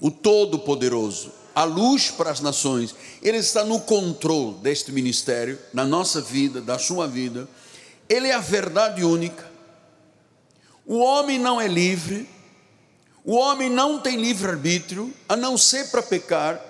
o 0.00 0.10
Todo-Poderoso, 0.10 1.30
a 1.54 1.64
luz 1.64 2.10
para 2.10 2.30
as 2.30 2.40
nações, 2.40 2.94
Ele 3.20 3.36
está 3.36 3.62
no 3.62 3.78
controle 3.78 4.54
deste 4.62 4.90
ministério, 4.90 5.58
na 5.70 5.84
nossa 5.84 6.22
vida, 6.22 6.62
da 6.62 6.78
sua 6.78 7.06
vida, 7.06 7.46
Ele 8.08 8.28
é 8.28 8.34
a 8.34 8.40
verdade 8.40 9.04
única, 9.04 9.50
o 10.86 10.98
homem 10.98 11.38
não 11.38 11.60
é 11.60 11.68
livre, 11.68 12.28
o 13.24 13.34
homem 13.36 13.70
não 13.70 14.00
tem 14.00 14.16
livre-arbítrio, 14.16 15.12
a 15.28 15.36
não 15.36 15.56
ser 15.56 15.90
para 15.90 16.02
pecar, 16.02 16.60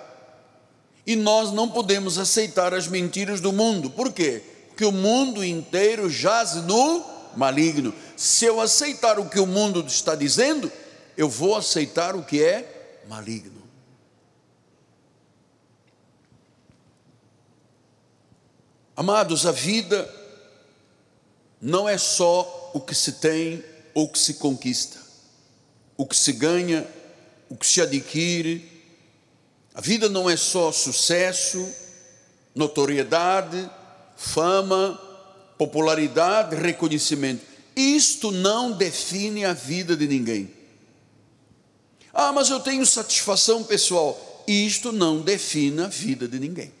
e 1.05 1.15
nós 1.15 1.51
não 1.51 1.67
podemos 1.67 2.17
aceitar 2.17 2.73
as 2.73 2.87
mentiras 2.87 3.41
do 3.41 3.51
mundo. 3.51 3.89
Por 3.89 4.11
quê? 4.11 4.41
Porque 4.69 4.85
o 4.85 4.91
mundo 4.91 5.43
inteiro 5.43 6.09
jaz 6.09 6.55
no 6.55 7.03
maligno. 7.35 7.93
Se 8.15 8.45
eu 8.45 8.61
aceitar 8.61 9.19
o 9.19 9.27
que 9.27 9.39
o 9.39 9.47
mundo 9.47 9.83
está 9.85 10.15
dizendo, 10.15 10.71
eu 11.17 11.27
vou 11.27 11.55
aceitar 11.55 12.15
o 12.15 12.23
que 12.23 12.41
é 12.41 13.01
maligno. 13.09 13.61
Amados, 18.95 19.45
a 19.45 19.51
vida 19.51 20.22
não 21.63 21.87
é 21.87 21.97
só 21.97 22.71
o 22.73 22.81
que 22.81 22.93
se 22.93 23.13
tem 23.13 23.63
ou 23.93 24.09
que 24.09 24.19
se 24.19 24.33
conquista, 24.33 24.99
o 25.95 26.05
que 26.05 26.15
se 26.15 26.33
ganha, 26.33 26.85
o 27.49 27.55
que 27.55 27.65
se 27.65 27.81
adquire, 27.81 28.69
a 29.73 29.79
vida 29.79 30.09
não 30.09 30.29
é 30.29 30.35
só 30.35 30.73
sucesso, 30.73 31.65
notoriedade, 32.53 33.69
fama, 34.17 34.99
popularidade, 35.57 36.53
reconhecimento. 36.57 37.45
Isto 37.75 38.29
não 38.29 38.73
define 38.73 39.45
a 39.45 39.53
vida 39.53 39.95
de 39.95 40.05
ninguém. 40.05 40.51
Ah, 42.13 42.33
mas 42.33 42.49
eu 42.49 42.59
tenho 42.59 42.85
satisfação 42.85 43.63
pessoal. 43.63 44.43
Isto 44.45 44.91
não 44.91 45.21
define 45.21 45.81
a 45.81 45.87
vida 45.87 46.27
de 46.27 46.39
ninguém. 46.39 46.73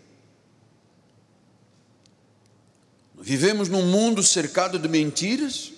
Vivemos 3.25 3.69
num 3.69 3.85
mundo 3.85 4.21
cercado 4.21 4.77
de 4.77 4.89
mentiras, 4.89 5.71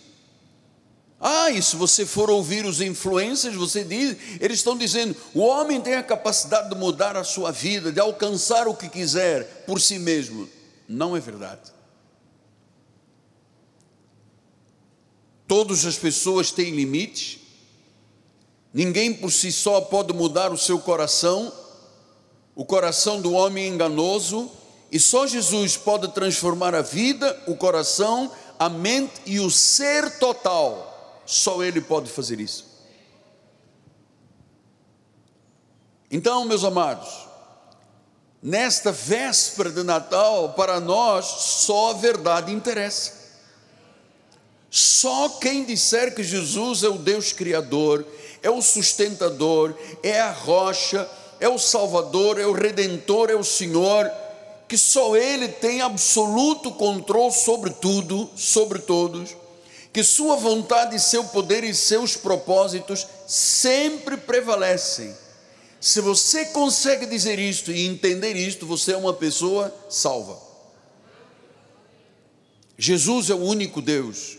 ah, 1.19 1.51
e 1.51 1.61
se 1.61 1.75
você 1.75 2.03
for 2.03 2.27
ouvir 2.27 2.65
os 2.65 2.81
influencers, 2.81 3.55
você 3.55 3.83
diz, 3.83 4.17
eles 4.41 4.57
estão 4.57 4.75
dizendo: 4.75 5.15
o 5.31 5.41
homem 5.41 5.79
tem 5.79 5.93
a 5.93 6.01
capacidade 6.01 6.69
de 6.69 6.75
mudar 6.75 7.15
a 7.15 7.23
sua 7.23 7.51
vida, 7.51 7.91
de 7.91 7.99
alcançar 7.99 8.67
o 8.67 8.73
que 8.73 8.89
quiser 8.89 9.63
por 9.67 9.79
si 9.79 9.99
mesmo. 9.99 10.49
Não 10.89 11.15
é 11.15 11.19
verdade. 11.19 11.71
Todas 15.47 15.85
as 15.85 15.99
pessoas 15.99 16.51
têm 16.51 16.71
limites. 16.75 17.37
Ninguém 18.73 19.13
por 19.13 19.31
si 19.31 19.51
só 19.51 19.81
pode 19.81 20.13
mudar 20.13 20.51
o 20.51 20.57
seu 20.57 20.79
coração. 20.79 21.53
O 22.55 22.65
coração 22.65 23.21
do 23.21 23.33
homem 23.33 23.65
é 23.65 23.67
enganoso, 23.67 24.51
e 24.95 24.99
só 24.99 25.27
Jesus 25.27 25.75
pode 25.75 26.07
transformar 26.13 26.73
a 26.73 26.81
vida, 26.81 27.37
o 27.47 27.55
coração, 27.57 28.31
a 28.57 28.69
mente 28.69 29.11
e 29.25 29.41
o 29.41 29.51
ser 29.51 30.19
total 30.19 31.21
só 31.25 31.61
Ele 31.61 31.81
pode 31.81 32.09
fazer 32.09 32.39
isso. 32.39 32.65
Então, 36.09 36.45
meus 36.45 36.63
amados, 36.63 37.09
nesta 38.41 38.89
véspera 38.89 39.69
de 39.69 39.83
Natal, 39.83 40.53
para 40.53 40.79
nós, 40.79 41.25
só 41.25 41.89
a 41.89 41.93
verdade 41.95 42.53
interessa. 42.53 43.11
Só 44.69 45.27
quem 45.27 45.65
disser 45.65 46.15
que 46.15 46.23
Jesus 46.23 46.83
é 46.83 46.87
o 46.87 46.97
Deus 46.97 47.33
Criador, 47.33 48.05
é 48.41 48.49
o 48.49 48.61
sustentador, 48.61 49.75
é 50.01 50.21
a 50.21 50.31
rocha, 50.31 51.05
é 51.37 51.49
o 51.49 51.59
Salvador, 51.59 52.39
é 52.39 52.45
o 52.45 52.53
Redentor, 52.53 53.29
é 53.29 53.35
o 53.35 53.43
Senhor, 53.43 54.09
que 54.67 54.77
só 54.77 55.15
Ele 55.15 55.47
tem 55.47 55.81
absoluto 55.81 56.71
controle 56.71 57.31
sobre 57.31 57.69
tudo, 57.71 58.29
sobre 58.35 58.79
todos 58.79 59.35
que 59.95 60.03
sua 60.03 60.35
vontade, 60.35 60.99
seu 60.99 61.23
poder 61.23 61.63
e 61.63 61.73
seus 61.73 62.17
propósitos 62.17 63.07
sempre 63.25 64.17
prevalecem. 64.17 65.15
Se 65.79 66.01
você 66.01 66.47
consegue 66.47 67.05
dizer 67.05 67.39
isto 67.39 67.71
e 67.71 67.87
entender 67.87 68.35
isto, 68.35 68.65
você 68.65 68.91
é 68.91 68.97
uma 68.97 69.13
pessoa 69.13 69.73
salva. 69.89 70.37
Jesus 72.77 73.29
é 73.29 73.33
o 73.33 73.37
único 73.37 73.81
Deus. 73.81 74.37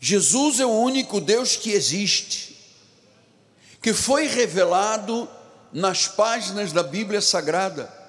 Jesus 0.00 0.58
é 0.58 0.66
o 0.66 0.80
único 0.80 1.20
Deus 1.20 1.54
que 1.54 1.70
existe, 1.70 2.58
que 3.80 3.92
foi 3.92 4.26
revelado 4.26 5.30
nas 5.72 6.08
páginas 6.08 6.72
da 6.72 6.82
Bíblia 6.82 7.20
Sagrada. 7.20 8.01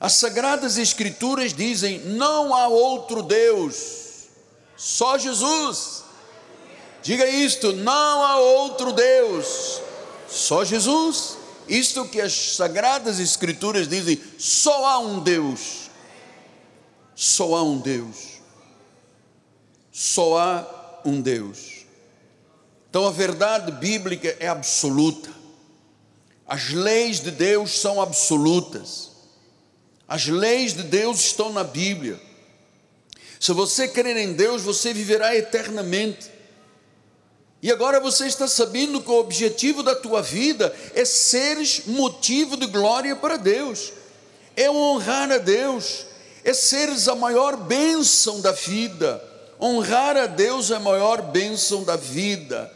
As 0.00 0.14
Sagradas 0.14 0.78
Escrituras 0.78 1.52
dizem: 1.52 2.00
não 2.00 2.54
há 2.54 2.68
outro 2.68 3.22
Deus 3.22 4.08
só 4.76 5.18
Jesus. 5.18 6.04
Diga 7.02 7.26
isto: 7.26 7.72
não 7.72 8.24
há 8.24 8.38
outro 8.38 8.92
Deus, 8.92 9.80
só 10.28 10.64
Jesus. 10.64 11.36
Isto 11.68 12.06
que 12.06 12.20
as 12.20 12.32
sagradas 12.56 13.18
Escrituras 13.18 13.88
dizem: 13.88 14.20
só 14.38 14.86
há 14.86 14.98
um 15.00 15.20
Deus, 15.20 15.90
só 17.14 17.56
há 17.56 17.62
um 17.62 17.78
Deus, 17.78 18.40
só 19.92 20.38
há 20.38 21.00
um 21.04 21.20
Deus. 21.20 21.86
Então 22.88 23.06
a 23.06 23.10
verdade 23.10 23.70
bíblica 23.72 24.34
é 24.40 24.48
absoluta, 24.48 25.30
as 26.46 26.70
leis 26.70 27.20
de 27.20 27.30
Deus 27.30 27.80
são 27.80 28.00
absolutas, 28.00 29.07
as 30.08 30.26
leis 30.26 30.72
de 30.72 30.84
Deus 30.84 31.20
estão 31.20 31.52
na 31.52 31.62
Bíblia. 31.62 32.18
Se 33.38 33.52
você 33.52 33.86
crer 33.86 34.16
em 34.16 34.32
Deus, 34.32 34.62
você 34.62 34.94
viverá 34.94 35.36
eternamente. 35.36 36.30
E 37.62 37.70
agora 37.70 38.00
você 38.00 38.26
está 38.26 38.48
sabendo 38.48 39.02
que 39.02 39.10
o 39.10 39.18
objetivo 39.18 39.82
da 39.82 39.94
tua 39.94 40.22
vida 40.22 40.74
é 40.94 41.04
seres 41.04 41.82
motivo 41.86 42.56
de 42.56 42.66
glória 42.66 43.14
para 43.16 43.36
Deus, 43.36 43.92
é 44.56 44.70
honrar 44.70 45.30
a 45.30 45.38
Deus, 45.38 46.06
é 46.42 46.54
seres 46.54 47.06
a 47.06 47.14
maior 47.14 47.56
bênção 47.56 48.40
da 48.40 48.52
vida. 48.52 49.22
Honrar 49.60 50.16
a 50.16 50.26
Deus 50.26 50.70
é 50.70 50.76
a 50.76 50.80
maior 50.80 51.20
bênção 51.20 51.82
da 51.82 51.96
vida. 51.96 52.72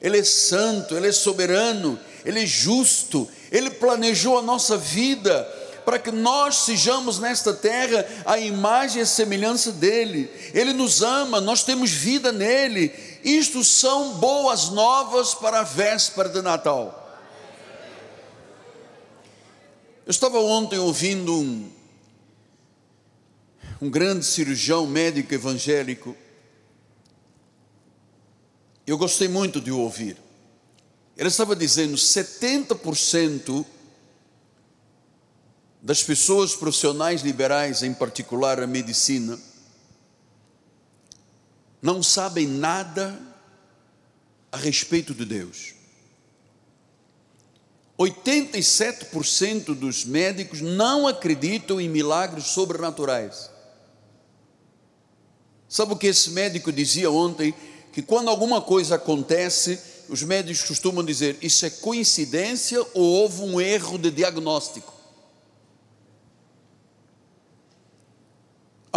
Ele 0.00 0.18
é 0.18 0.24
santo, 0.24 0.94
Ele 0.94 1.08
é 1.08 1.12
soberano, 1.12 1.98
Ele 2.24 2.42
é 2.42 2.46
justo, 2.46 3.28
Ele 3.50 3.70
planejou 3.70 4.38
a 4.38 4.42
nossa 4.42 4.76
vida 4.76 5.57
para 5.88 5.98
que 5.98 6.10
nós 6.10 6.54
sejamos 6.66 7.18
nesta 7.18 7.54
terra 7.54 8.06
a 8.26 8.38
imagem 8.38 8.98
e 8.98 9.02
a 9.04 9.06
semelhança 9.06 9.72
dEle. 9.72 10.30
Ele 10.52 10.74
nos 10.74 11.00
ama, 11.00 11.40
nós 11.40 11.64
temos 11.64 11.90
vida 11.90 12.30
nele. 12.30 12.92
Isto 13.24 13.64
são 13.64 14.18
boas 14.18 14.68
novas 14.68 15.32
para 15.32 15.60
a 15.60 15.62
véspera 15.62 16.28
de 16.28 16.42
Natal. 16.42 17.18
Eu 20.04 20.10
estava 20.10 20.38
ontem 20.38 20.78
ouvindo 20.78 21.34
um, 21.34 21.72
um 23.80 23.88
grande 23.88 24.26
cirurgião 24.26 24.86
médico 24.86 25.32
evangélico. 25.32 26.14
Eu 28.86 28.98
gostei 28.98 29.26
muito 29.26 29.58
de 29.58 29.72
o 29.72 29.78
ouvir. 29.78 30.18
Ele 31.16 31.28
estava 31.30 31.56
dizendo: 31.56 31.94
70% 31.96 33.64
das 35.80 36.02
pessoas 36.02 36.54
profissionais 36.54 37.22
liberais, 37.22 37.82
em 37.82 37.94
particular 37.94 38.60
a 38.60 38.66
medicina, 38.66 39.38
não 41.80 42.02
sabem 42.02 42.46
nada 42.46 43.18
a 44.50 44.56
respeito 44.56 45.14
de 45.14 45.24
Deus. 45.24 45.74
87% 47.98 49.74
dos 49.74 50.04
médicos 50.04 50.60
não 50.60 51.06
acreditam 51.06 51.80
em 51.80 51.88
milagres 51.88 52.46
sobrenaturais. 52.46 53.50
Sabe 55.68 55.92
o 55.92 55.96
que 55.96 56.06
esse 56.06 56.30
médico 56.30 56.72
dizia 56.72 57.10
ontem? 57.10 57.52
Que 57.92 58.00
quando 58.00 58.28
alguma 58.30 58.60
coisa 58.62 58.94
acontece, 58.94 59.78
os 60.08 60.22
médicos 60.22 60.62
costumam 60.66 61.04
dizer: 61.04 61.36
isso 61.42 61.66
é 61.66 61.70
coincidência 61.70 62.80
ou 62.94 63.04
houve 63.04 63.42
um 63.42 63.60
erro 63.60 63.98
de 63.98 64.10
diagnóstico. 64.10 64.97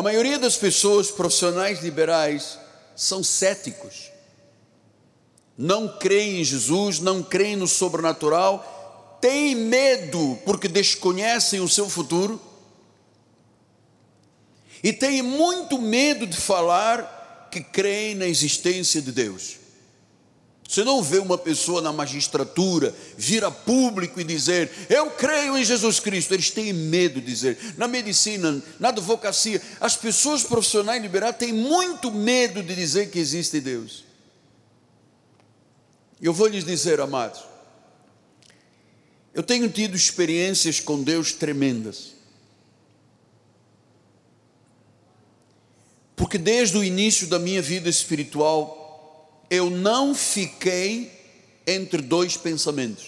A 0.01 0.03
maioria 0.03 0.39
das 0.39 0.57
pessoas 0.57 1.11
profissionais 1.11 1.83
liberais 1.83 2.57
são 2.95 3.23
céticos, 3.23 4.09
não 5.55 5.99
creem 5.99 6.41
em 6.41 6.43
Jesus, 6.43 6.99
não 6.99 7.21
creem 7.21 7.55
no 7.55 7.67
sobrenatural, 7.67 9.19
têm 9.21 9.53
medo 9.53 10.39
porque 10.43 10.67
desconhecem 10.67 11.59
o 11.59 11.69
seu 11.69 11.87
futuro 11.87 12.41
e 14.83 14.91
têm 14.91 15.21
muito 15.21 15.77
medo 15.77 16.25
de 16.25 16.35
falar 16.35 17.49
que 17.51 17.61
creem 17.61 18.15
na 18.15 18.25
existência 18.25 19.03
de 19.03 19.11
Deus. 19.11 19.57
Você 20.71 20.85
não 20.85 21.03
vê 21.03 21.17
uma 21.17 21.37
pessoa 21.37 21.81
na 21.81 21.91
magistratura 21.91 22.95
vir 23.17 23.43
a 23.43 23.51
público 23.51 24.21
e 24.21 24.23
dizer, 24.23 24.71
eu 24.89 25.11
creio 25.11 25.57
em 25.57 25.65
Jesus 25.65 25.99
Cristo. 25.99 26.33
Eles 26.33 26.49
têm 26.49 26.71
medo 26.71 27.19
de 27.19 27.27
dizer. 27.27 27.57
Na 27.75 27.89
medicina, 27.89 28.63
na 28.79 28.87
advocacia, 28.87 29.61
as 29.81 29.97
pessoas 29.97 30.43
profissionais 30.43 31.01
liberais 31.01 31.35
têm 31.35 31.51
muito 31.51 32.09
medo 32.09 32.63
de 32.63 32.73
dizer 32.73 33.11
que 33.11 33.19
existe 33.19 33.59
Deus. 33.59 34.05
Eu 36.21 36.31
vou 36.31 36.47
lhes 36.47 36.63
dizer, 36.63 37.01
amados, 37.01 37.41
eu 39.33 39.43
tenho 39.43 39.67
tido 39.69 39.93
experiências 39.93 40.79
com 40.79 41.03
Deus 41.03 41.33
tremendas. 41.33 42.13
Porque 46.15 46.37
desde 46.37 46.77
o 46.77 46.83
início 46.83 47.27
da 47.27 47.37
minha 47.37 47.61
vida 47.61 47.89
espiritual, 47.89 48.80
eu 49.51 49.69
não 49.69 50.15
fiquei 50.15 51.11
entre 51.67 52.01
dois 52.01 52.37
pensamentos. 52.37 53.07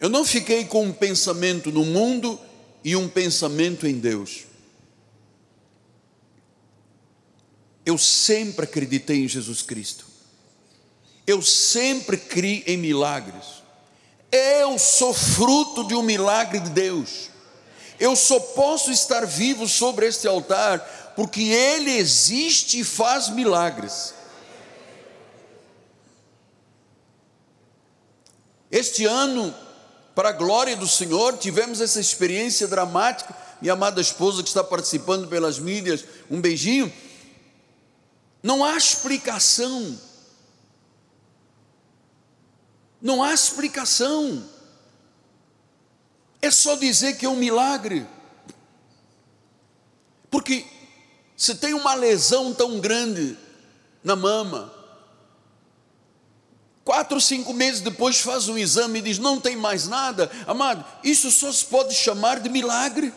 Eu 0.00 0.08
não 0.08 0.24
fiquei 0.24 0.64
com 0.64 0.82
um 0.82 0.92
pensamento 0.92 1.70
no 1.70 1.84
mundo 1.84 2.38
e 2.82 2.96
um 2.96 3.08
pensamento 3.08 3.86
em 3.86 4.00
Deus. 4.00 4.46
Eu 7.86 7.96
sempre 7.96 8.64
acreditei 8.64 9.22
em 9.22 9.28
Jesus 9.28 9.62
Cristo. 9.62 10.06
Eu 11.24 11.40
sempre 11.40 12.16
criei 12.16 12.64
em 12.66 12.76
milagres. 12.76 13.62
Eu 14.32 14.76
sou 14.76 15.14
fruto 15.14 15.86
de 15.86 15.94
um 15.94 16.02
milagre 16.02 16.58
de 16.58 16.70
Deus. 16.70 17.30
Eu 18.00 18.16
só 18.16 18.40
posso 18.40 18.90
estar 18.90 19.24
vivo 19.24 19.68
sobre 19.68 20.08
este 20.08 20.26
altar 20.26 21.12
porque 21.14 21.42
Ele 21.42 21.92
existe 21.92 22.80
e 22.80 22.84
faz 22.84 23.28
milagres. 23.28 24.12
Este 28.74 29.04
ano, 29.04 29.54
para 30.16 30.30
a 30.30 30.32
glória 30.32 30.76
do 30.76 30.88
Senhor, 30.88 31.38
tivemos 31.38 31.80
essa 31.80 32.00
experiência 32.00 32.66
dramática. 32.66 33.32
Minha 33.60 33.74
amada 33.74 34.00
esposa 34.00 34.42
que 34.42 34.48
está 34.48 34.64
participando 34.64 35.28
pelas 35.28 35.60
mídias, 35.60 36.04
um 36.28 36.40
beijinho. 36.40 36.92
Não 38.42 38.64
há 38.64 38.76
explicação. 38.76 39.96
Não 43.00 43.22
há 43.22 43.32
explicação. 43.32 44.44
É 46.42 46.50
só 46.50 46.74
dizer 46.74 47.16
que 47.16 47.26
é 47.26 47.28
um 47.28 47.36
milagre. 47.36 48.04
Porque 50.28 50.66
se 51.36 51.54
tem 51.54 51.74
uma 51.74 51.94
lesão 51.94 52.52
tão 52.52 52.80
grande 52.80 53.38
na 54.02 54.16
mama, 54.16 54.74
Quatro, 56.84 57.18
cinco 57.18 57.54
meses 57.54 57.80
depois 57.80 58.20
faz 58.20 58.48
um 58.48 58.58
exame 58.58 58.98
e 58.98 59.02
diz: 59.02 59.18
não 59.18 59.40
tem 59.40 59.56
mais 59.56 59.88
nada. 59.88 60.30
Amado, 60.46 60.84
isso 61.02 61.30
só 61.30 61.50
se 61.50 61.64
pode 61.64 61.94
chamar 61.94 62.40
de 62.40 62.50
milagre. 62.50 63.12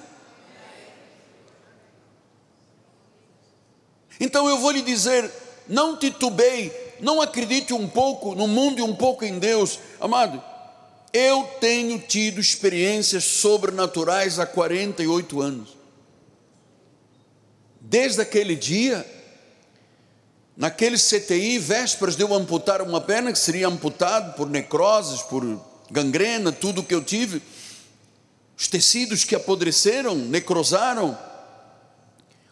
Então 4.19 4.47
eu 4.47 4.57
vou 4.57 4.71
lhe 4.71 4.81
dizer: 4.81 5.29
não 5.67 5.97
titubei, 5.97 6.71
não 7.01 7.21
acredite 7.21 7.73
um 7.73 7.89
pouco 7.89 8.33
no 8.33 8.47
mundo 8.47 8.79
e 8.79 8.81
um 8.81 8.95
pouco 8.95 9.25
em 9.25 9.37
Deus. 9.37 9.79
Amado, 9.99 10.41
eu 11.11 11.43
tenho 11.59 11.99
tido 11.99 12.39
experiências 12.39 13.25
sobrenaturais 13.25 14.39
há 14.39 14.45
48 14.45 15.41
anos. 15.41 15.77
Desde 17.81 18.21
aquele 18.21 18.55
dia, 18.55 19.05
Naquele 20.57 20.97
CTI, 20.97 21.59
vésperas 21.59 22.15
de 22.15 22.23
eu 22.23 22.33
amputar 22.33 22.81
uma 22.81 22.99
perna, 22.99 23.31
que 23.31 23.37
seria 23.37 23.67
amputado 23.67 24.33
por 24.33 24.49
necroses, 24.49 25.21
por 25.21 25.43
gangrena, 25.91 26.51
tudo 26.51 26.81
que 26.81 26.95
eu 26.95 27.03
tive, 27.03 27.43
os 28.57 28.67
tecidos 28.67 29.23
que 29.23 29.35
apodreceram, 29.35 30.15
necrosaram. 30.15 31.15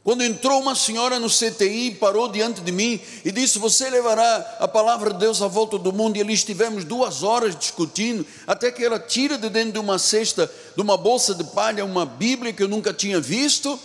Quando 0.04 0.24
entrou 0.24 0.62
uma 0.62 0.76
senhora 0.76 1.20
no 1.20 1.28
CTI, 1.28 1.96
parou 2.00 2.32
diante 2.32 2.62
de 2.62 2.72
mim 2.72 3.02
e 3.26 3.32
disse: 3.32 3.58
Você 3.58 3.90
levará 3.90 4.58
a 4.60 4.68
palavra 4.68 5.12
de 5.12 5.18
Deus 5.18 5.42
à 5.42 5.48
volta 5.48 5.80
do 5.80 5.92
mundo. 5.92 6.16
E 6.18 6.22
ali 6.22 6.34
estivemos 6.34 6.86
duas 6.86 7.24
horas 7.24 7.58
discutindo, 7.58 8.24
até 8.46 8.72
que 8.72 8.86
ela 8.86 9.00
tira 9.00 9.36
de 9.36 9.50
dentro 9.50 9.74
de 9.74 9.80
uma 9.80 9.98
cesta, 9.98 10.48
de 10.76 10.82
uma 10.84 10.96
bolsa 10.96 11.34
de 11.34 11.44
palha, 11.44 11.84
uma 11.84 12.06
Bíblia 12.06 12.54
que 12.54 12.62
eu 12.62 12.68
nunca 12.68 12.94
tinha 12.94 13.20
visto 13.20 13.80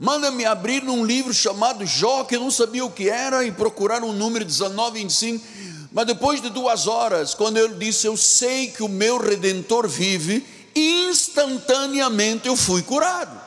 Manda-me 0.00 0.46
abrir 0.46 0.82
num 0.82 1.04
livro 1.04 1.34
chamado 1.34 1.84
Jó, 1.84 2.24
que 2.24 2.34
eu 2.34 2.40
não 2.40 2.50
sabia 2.50 2.82
o 2.82 2.90
que 2.90 3.10
era, 3.10 3.44
e 3.44 3.52
procurar 3.52 4.02
um 4.02 4.14
número 4.14 4.46
1925. 4.46 5.46
Mas 5.92 6.06
depois 6.06 6.40
de 6.40 6.48
duas 6.48 6.86
horas, 6.86 7.34
quando 7.34 7.58
ele 7.58 7.74
disse, 7.74 8.06
Eu 8.06 8.16
sei 8.16 8.68
que 8.68 8.82
o 8.82 8.88
meu 8.88 9.18
redentor 9.18 9.86
vive, 9.86 10.42
instantaneamente 10.74 12.48
eu 12.48 12.56
fui 12.56 12.80
curado. 12.80 13.38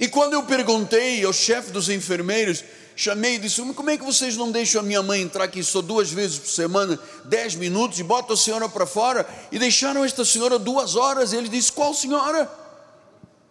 E 0.00 0.08
quando 0.08 0.32
eu 0.32 0.42
perguntei 0.44 1.22
ao 1.26 1.32
chefe 1.34 1.72
dos 1.72 1.90
enfermeiros, 1.90 2.64
chamei 2.96 3.34
e 3.34 3.38
disse: 3.38 3.60
Como 3.74 3.90
é 3.90 3.98
que 3.98 4.04
vocês 4.04 4.34
não 4.34 4.50
deixam 4.50 4.80
a 4.80 4.84
minha 4.84 5.02
mãe 5.02 5.20
entrar 5.20 5.44
aqui 5.44 5.62
só 5.62 5.82
duas 5.82 6.10
vezes 6.10 6.38
por 6.38 6.48
semana, 6.48 6.98
dez 7.26 7.54
minutos, 7.54 7.98
e 7.98 8.02
botam 8.02 8.32
a 8.32 8.38
senhora 8.38 8.66
para 8.66 8.86
fora? 8.86 9.28
E 9.52 9.58
deixaram 9.58 10.02
esta 10.06 10.24
senhora 10.24 10.58
duas 10.58 10.96
horas. 10.96 11.34
E 11.34 11.36
ele 11.36 11.50
disse: 11.50 11.70
Qual 11.70 11.92
senhora? 11.92 12.63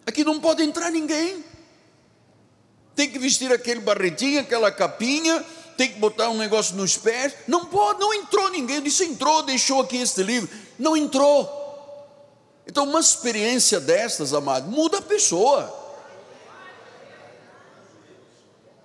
Aqui 0.06 0.24
não 0.24 0.40
pode 0.40 0.62
entrar 0.62 0.90
ninguém. 0.90 1.44
Tem 2.94 3.10
que 3.10 3.18
vestir 3.18 3.52
aquele 3.52 3.80
barretinho, 3.80 4.40
aquela 4.40 4.70
capinha, 4.70 5.44
tem 5.76 5.92
que 5.92 5.98
botar 5.98 6.28
um 6.28 6.36
negócio 6.36 6.76
nos 6.76 6.96
pés. 6.96 7.34
Não 7.48 7.64
pode, 7.66 8.00
não 8.00 8.14
entrou 8.14 8.50
ninguém. 8.50 8.80
Disse: 8.80 9.04
entrou, 9.04 9.42
deixou 9.42 9.80
aqui 9.80 9.96
este 9.96 10.22
livro. 10.22 10.48
Não 10.78 10.96
entrou. 10.96 11.62
Então, 12.66 12.84
uma 12.84 13.00
experiência 13.00 13.80
destas, 13.80 14.32
amado, 14.32 14.70
muda 14.70 14.98
a 14.98 15.02
pessoa. 15.02 15.83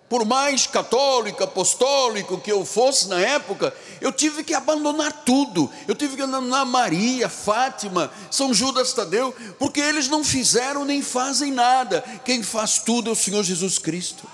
Por 0.10 0.26
mais 0.26 0.66
católico, 0.66 1.44
apostólico 1.44 2.42
que 2.42 2.52
eu 2.52 2.66
fosse 2.66 3.08
na 3.08 3.20
época, 3.20 3.72
eu 4.02 4.12
tive 4.12 4.44
que 4.44 4.56
abandonar 4.56 5.24
tudo. 5.24 5.70
Eu 5.88 5.94
tive 5.94 6.16
que 6.16 6.22
abandonar 6.24 6.66
Maria, 6.66 7.30
Fátima, 7.30 8.12
São 8.32 8.52
Judas 8.52 8.92
Tadeu, 8.92 9.34
porque 9.60 9.80
eles 9.80 10.08
não 10.08 10.24
fizeram 10.24 10.84
nem 10.84 11.04
fazem 11.04 11.52
nada. 11.52 12.04
Quem 12.26 12.42
faz 12.42 12.80
tudo 12.80 13.12
é 13.12 13.14
o 13.14 13.16
Senhor 13.16 13.44
Jesus 13.44 13.78
Cristo. 13.78 14.28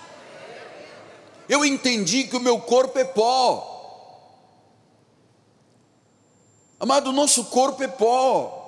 Eu 1.50 1.66
entendi 1.66 2.24
que 2.24 2.38
o 2.38 2.42
meu 2.42 2.58
corpo 2.60 2.98
é 2.98 3.04
pó. 3.04 3.74
Amado, 6.80 7.10
o 7.10 7.14
nosso 7.14 7.46
corpo 7.46 7.84
é 7.84 7.88
pó. 7.88 8.64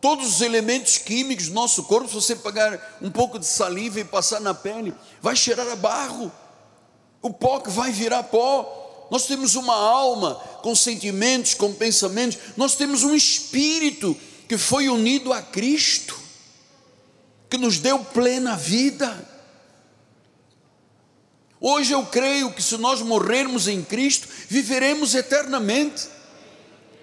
Todos 0.00 0.36
os 0.36 0.40
elementos 0.40 0.96
químicos 0.96 1.48
do 1.48 1.54
nosso 1.54 1.84
corpo, 1.84 2.08
se 2.08 2.14
você 2.14 2.34
pegar 2.34 2.98
um 3.02 3.10
pouco 3.10 3.38
de 3.38 3.46
saliva 3.46 4.00
e 4.00 4.04
passar 4.04 4.40
na 4.40 4.54
pele, 4.54 4.94
vai 5.20 5.36
cheirar 5.36 5.68
a 5.68 5.76
barro. 5.76 6.32
O 7.20 7.30
pó 7.30 7.60
que 7.60 7.68
vai 7.70 7.92
virar 7.92 8.22
pó. 8.22 9.08
Nós 9.10 9.26
temos 9.26 9.56
uma 9.56 9.74
alma 9.74 10.36
com 10.62 10.74
sentimentos, 10.74 11.52
com 11.52 11.74
pensamentos. 11.74 12.38
Nós 12.56 12.76
temos 12.76 13.02
um 13.02 13.14
espírito 13.14 14.16
que 14.48 14.56
foi 14.56 14.88
unido 14.88 15.32
a 15.34 15.42
Cristo, 15.42 16.18
que 17.50 17.58
nos 17.58 17.78
deu 17.78 17.98
plena 17.98 18.56
vida. 18.56 19.28
Hoje 21.60 21.92
eu 21.92 22.06
creio 22.06 22.52
que 22.52 22.62
se 22.62 22.78
nós 22.78 23.02
morrermos 23.02 23.68
em 23.68 23.82
Cristo, 23.82 24.26
viveremos 24.48 25.14
eternamente. 25.14 26.08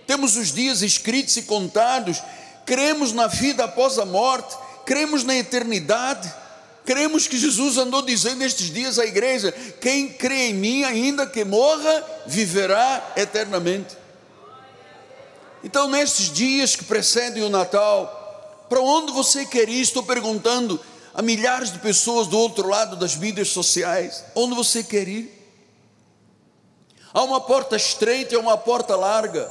Temos 0.07 0.35
os 0.35 0.51
dias 0.51 0.81
escritos 0.81 1.37
e 1.37 1.43
contados 1.43 2.23
cremos 2.67 3.13
na 3.13 3.27
vida 3.27 3.63
após 3.63 3.97
a 3.97 4.05
morte, 4.05 4.55
cremos 4.85 5.23
na 5.23 5.33
eternidade, 5.35 6.31
cremos 6.85 7.25
que 7.25 7.37
Jesus 7.37 7.77
andou 7.77 8.01
dizendo 8.01 8.43
estes 8.43 8.69
dias 8.69 8.99
à 8.99 9.05
igreja: 9.05 9.53
quem 9.79 10.09
crê 10.09 10.49
em 10.49 10.53
mim, 10.53 10.83
ainda 10.83 11.25
que 11.25 11.45
morra, 11.45 12.03
viverá 12.27 13.13
eternamente. 13.15 13.95
Então, 15.63 15.89
nestes 15.89 16.31
dias 16.31 16.75
que 16.75 16.83
precedem 16.83 17.41
o 17.41 17.49
Natal, 17.49 18.65
para 18.69 18.81
onde 18.81 19.13
você 19.13 19.45
quer 19.45 19.69
ir? 19.69 19.81
Estou 19.81 20.03
perguntando 20.03 20.79
a 21.13 21.21
milhares 21.21 21.71
de 21.71 21.79
pessoas 21.79 22.27
do 22.27 22.37
outro 22.37 22.67
lado 22.67 22.97
das 22.97 23.15
mídias 23.15 23.47
sociais: 23.47 24.25
onde 24.35 24.53
você 24.53 24.83
quer 24.83 25.07
ir? 25.07 25.33
Há 27.13 27.23
uma 27.23 27.39
porta 27.39 27.77
estreita 27.77 28.35
e 28.35 28.37
uma 28.37 28.57
porta 28.57 28.93
larga. 28.95 29.49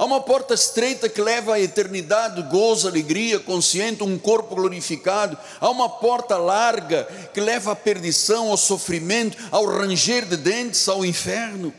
Há 0.00 0.04
uma 0.06 0.22
porta 0.22 0.54
estreita 0.54 1.10
que 1.10 1.20
leva 1.20 1.56
à 1.56 1.60
eternidade, 1.60 2.40
gozo, 2.44 2.88
alegria, 2.88 3.38
consciente, 3.38 4.02
um 4.02 4.18
corpo 4.18 4.54
glorificado. 4.54 5.36
Há 5.60 5.68
uma 5.68 5.90
porta 5.90 6.38
larga 6.38 7.04
que 7.34 7.40
leva 7.42 7.72
à 7.72 7.76
perdição, 7.76 8.50
ao 8.50 8.56
sofrimento, 8.56 9.36
ao 9.50 9.66
ranger 9.66 10.24
de 10.24 10.38
dentes, 10.38 10.88
ao 10.88 11.04
inferno. 11.04 11.70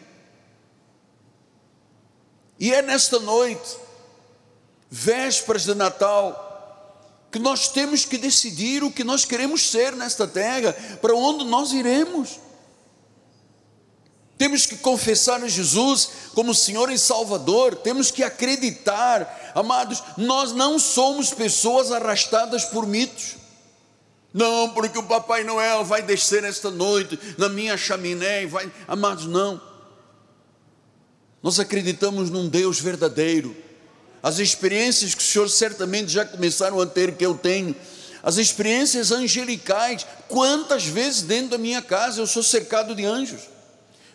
E 2.60 2.72
é 2.72 2.84
nesta 2.84 3.20
noite, 3.20 3.76
vésperas 4.88 5.64
de 5.64 5.74
Natal, 5.74 7.26
que 7.32 7.40
nós 7.40 7.70
temos 7.70 8.06
que 8.06 8.20
decidir 8.20 8.84
o 8.84 8.92
que 8.92 9.04
nós 9.04 9.26
queremos 9.26 9.68
ser 9.68 9.96
nesta 9.96 10.28
terra, 10.28 10.74
para 11.02 11.16
onde 11.16 11.44
nós 11.46 11.72
iremos. 11.72 12.40
Temos 14.42 14.66
que 14.66 14.76
confessar 14.76 15.44
a 15.44 15.48
Jesus 15.48 16.10
como 16.34 16.56
Senhor 16.56 16.92
e 16.92 16.98
Salvador, 16.98 17.76
temos 17.76 18.10
que 18.10 18.24
acreditar, 18.24 19.52
amados, 19.54 20.02
nós 20.18 20.52
não 20.52 20.80
somos 20.80 21.32
pessoas 21.32 21.92
arrastadas 21.92 22.66
por 22.66 22.88
mitos. 22.88 23.36
Não, 24.34 24.70
porque 24.70 24.98
o 24.98 25.04
Papai 25.04 25.44
Noel 25.44 25.86
vai 25.86 26.02
descer 26.02 26.44
esta 26.44 26.72
noite 26.72 27.20
na 27.38 27.50
minha 27.50 27.78
chaminé 27.78 28.42
e 28.42 28.46
vai. 28.48 28.72
Amados, 28.88 29.28
não. 29.28 29.62
Nós 31.44 31.60
acreditamos 31.60 32.32
num 32.32 32.50
Deus 32.50 32.80
verdadeiro. 32.80 33.56
As 34.24 34.40
experiências 34.40 35.14
que 35.14 35.22
o 35.22 35.24
Senhor 35.24 35.52
certamente 35.52 36.12
já 36.12 36.26
começaram 36.26 36.82
a 36.82 36.88
ter, 36.88 37.16
que 37.16 37.24
eu 37.24 37.38
tenho, 37.38 37.76
as 38.24 38.38
experiências 38.38 39.12
angelicais, 39.12 40.04
quantas 40.28 40.84
vezes 40.84 41.22
dentro 41.22 41.52
da 41.52 41.58
minha 41.60 41.84
casa 41.84 42.20
eu 42.20 42.26
sou 42.26 42.42
cercado 42.42 42.96
de 42.96 43.06
anjos. 43.06 43.51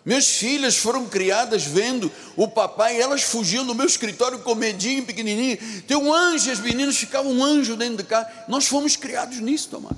Minhas 0.06 0.28
filhas 0.28 0.76
foram 0.76 1.06
criadas 1.06 1.64
vendo 1.64 2.12
o 2.36 2.46
papai, 2.46 3.00
elas 3.00 3.24
fugiam 3.24 3.66
do 3.66 3.74
meu 3.74 3.86
escritório 3.86 4.38
com 4.38 4.54
medinho, 4.54 5.04
pequenininho. 5.04 5.58
Tem 5.82 5.96
um 5.96 6.14
anjo, 6.14 6.48
as 6.48 6.60
meninas 6.60 6.96
ficavam 6.96 7.32
um 7.32 7.42
anjo 7.42 7.76
dentro 7.76 7.96
de 7.96 8.04
casa. 8.04 8.30
Nós 8.46 8.68
fomos 8.68 8.94
criados 8.94 9.38
nisso, 9.40 9.68
tomar. 9.68 9.96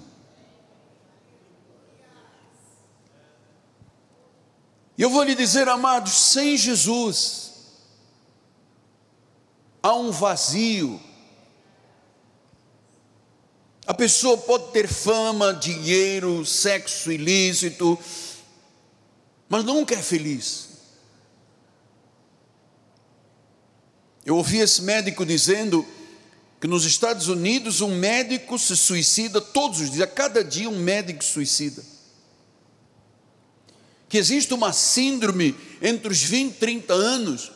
E 4.96 5.02
eu 5.02 5.10
vou 5.10 5.22
lhe 5.24 5.34
dizer, 5.34 5.68
amados, 5.68 6.12
sem 6.14 6.56
Jesus 6.56 7.48
há 9.82 9.92
um 9.94 10.10
vazio. 10.10 10.98
A 13.86 13.92
pessoa 13.92 14.38
pode 14.38 14.72
ter 14.72 14.88
fama, 14.88 15.52
dinheiro, 15.52 16.46
sexo 16.46 17.12
ilícito, 17.12 17.98
mas 19.48 19.64
nunca 19.64 19.94
é 19.94 20.02
feliz. 20.02 20.68
Eu 24.24 24.36
ouvi 24.36 24.58
esse 24.58 24.82
médico 24.82 25.24
dizendo 25.24 25.86
que 26.60 26.66
nos 26.66 26.84
Estados 26.84 27.28
Unidos 27.28 27.80
um 27.80 27.94
médico 27.98 28.58
se 28.58 28.76
suicida 28.76 29.40
todos 29.40 29.80
os 29.80 29.90
dias, 29.90 30.02
a 30.02 30.06
cada 30.06 30.44
dia 30.44 30.68
um 30.68 30.78
médico 30.78 31.24
suicida. 31.24 31.82
Que 34.08 34.18
existe 34.18 34.52
uma 34.52 34.72
síndrome 34.72 35.56
entre 35.80 36.12
os 36.12 36.22
20 36.22 36.52
e 36.52 36.58
30 36.58 36.92
anos, 36.92 37.52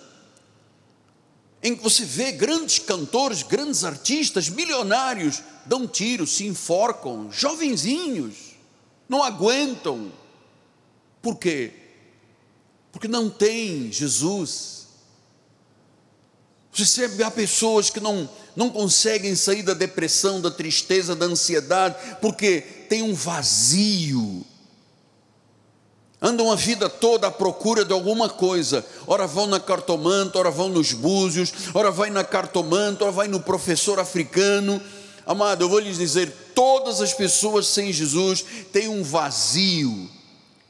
em 1.63 1.77
que 1.77 1.83
você 1.83 2.05
vê 2.05 2.33
grandes 2.33 2.79
cantores, 2.79 3.43
grandes 3.43 3.85
artistas, 3.85 4.49
milionários, 4.49 5.43
dão 5.67 5.87
tiros, 5.87 6.37
se 6.37 6.47
enforcam, 6.47 7.31
jovenzinhos, 7.31 8.57
não 9.09 9.23
aguentam. 9.23 10.11
Por 11.21 11.37
quê? 11.37 11.82
Porque 12.93 13.09
não 13.09 13.31
tem 13.31 13.91
Jesus. 13.91 14.87
Você 16.71 16.85
sabe, 16.87 17.23
há 17.23 17.31
pessoas 17.31 17.91
que 17.91 17.99
não, 17.99 18.29
não 18.55 18.71
conseguem 18.71 19.35
sair 19.35 19.63
da 19.63 19.75
depressão, 19.75 20.41
da 20.41 20.51
tristeza, 20.51 21.17
da 21.17 21.27
ansiedade, 21.27 21.97
porque 22.21 22.61
tem 22.61 23.03
um 23.03 23.15
vazio. 23.15 24.47
Andam 26.21 26.53
a 26.53 26.55
vida 26.55 26.89
toda 26.89 27.27
à 27.27 27.31
procura 27.31 27.85
de 27.85 27.93
alguma 27.93 28.29
coisa. 28.29 28.87
Ora 29.07 29.27
vão 29.27 29.47
na 29.47 29.59
cartomanta, 29.59 30.39
ora 30.39 30.51
vão 30.51 30.69
nos 30.69 30.93
búzios, 30.93 31.53
ora 31.75 31.91
vai 31.91 32.11
na 32.11 32.23
cartomanta, 32.23 33.05
ora 33.05 33.13
vai 33.13 33.27
no 33.27 33.41
professor 33.41 33.99
africano. 33.99 34.81
Amado, 35.27 35.65
eu 35.65 35.69
vou 35.69 35.81
lhes 35.81 35.99
dizer: 35.99 36.53
todas 36.55 37.01
as 37.01 37.13
pessoas 37.13 37.67
sem 37.67 37.93
Jesus 37.93 38.45
têm 38.73 38.89
um 38.89 39.03
vazio 39.03 40.09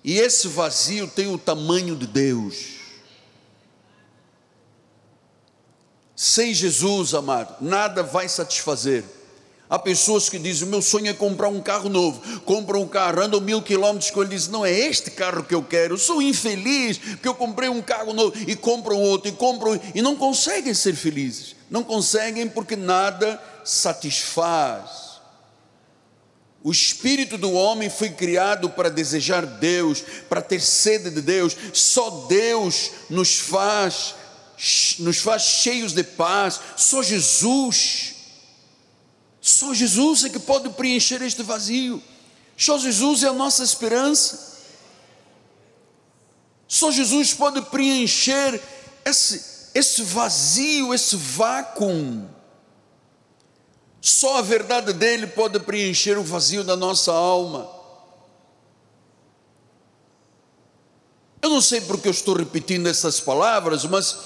e 0.04 0.18
esse 0.18 0.48
vazio 0.48 1.06
tem 1.06 1.28
o 1.28 1.38
tamanho 1.38 1.94
de 1.96 2.06
Deus. 2.06 2.82
Sem 6.16 6.52
Jesus, 6.52 7.14
amado, 7.14 7.56
nada 7.60 8.02
vai 8.02 8.28
satisfazer. 8.28 9.04
Há 9.72 9.78
pessoas 9.78 10.28
que 10.28 10.38
dizem: 10.38 10.68
o 10.68 10.70
meu 10.70 10.82
sonho 10.82 11.08
é 11.08 11.14
comprar 11.14 11.48
um 11.48 11.60
carro 11.60 11.88
novo. 11.88 12.40
Compram 12.40 12.82
um 12.82 12.86
carro, 12.88 13.22
andam 13.22 13.40
mil 13.40 13.62
quilômetros 13.62 14.10
com 14.10 14.20
ele 14.20 14.34
diz: 14.34 14.48
não 14.48 14.66
é 14.66 14.70
este 14.70 15.10
carro 15.10 15.44
que 15.44 15.54
eu 15.54 15.62
quero. 15.62 15.94
Eu 15.94 15.98
sou 15.98 16.20
infeliz 16.20 16.98
porque 16.98 17.26
eu 17.26 17.34
comprei 17.34 17.68
um 17.68 17.80
carro 17.80 18.12
novo 18.12 18.34
e 18.46 18.54
compram 18.54 19.00
outro 19.00 19.30
e 19.30 19.32
compram 19.32 19.80
e 19.94 20.02
não 20.02 20.14
conseguem 20.14 20.74
ser 20.74 20.94
felizes. 20.94 21.56
Não 21.70 21.82
conseguem 21.82 22.48
porque 22.48 22.76
nada 22.76 23.42
satisfaz. 23.64 25.11
O 26.64 26.70
espírito 26.70 27.36
do 27.36 27.52
homem 27.52 27.90
foi 27.90 28.10
criado 28.10 28.70
para 28.70 28.88
desejar 28.88 29.44
Deus, 29.44 30.02
para 30.28 30.40
ter 30.40 30.60
sede 30.60 31.10
de 31.10 31.20
Deus. 31.20 31.56
Só 31.72 32.26
Deus 32.28 32.90
nos 33.10 33.38
faz 33.38 34.14
nos 35.00 35.18
faz 35.18 35.42
cheios 35.42 35.92
de 35.92 36.04
paz. 36.04 36.60
Só 36.76 37.02
Jesus. 37.02 38.14
Só 39.40 39.74
Jesus 39.74 40.24
é 40.24 40.28
que 40.28 40.38
pode 40.38 40.70
preencher 40.70 41.20
este 41.20 41.42
vazio. 41.42 42.00
Só 42.56 42.78
Jesus 42.78 43.24
é 43.24 43.28
a 43.28 43.32
nossa 43.32 43.64
esperança. 43.64 44.52
Só 46.68 46.92
Jesus 46.92 47.34
pode 47.34 47.60
preencher 47.62 48.62
esse, 49.04 49.70
esse 49.74 50.02
vazio, 50.02 50.94
esse 50.94 51.16
vácuo 51.16 52.30
só 54.04 54.38
a 54.38 54.42
verdade 54.42 54.92
dele 54.92 55.28
pode 55.28 55.60
preencher 55.60 56.18
o 56.18 56.24
vazio 56.24 56.64
da 56.64 56.74
nossa 56.74 57.12
alma. 57.12 57.70
Eu 61.40 61.48
não 61.48 61.60
sei 61.60 61.80
porque 61.80 62.08
eu 62.08 62.12
estou 62.12 62.34
repetindo 62.34 62.88
essas 62.88 63.20
palavras, 63.20 63.84
mas 63.84 64.18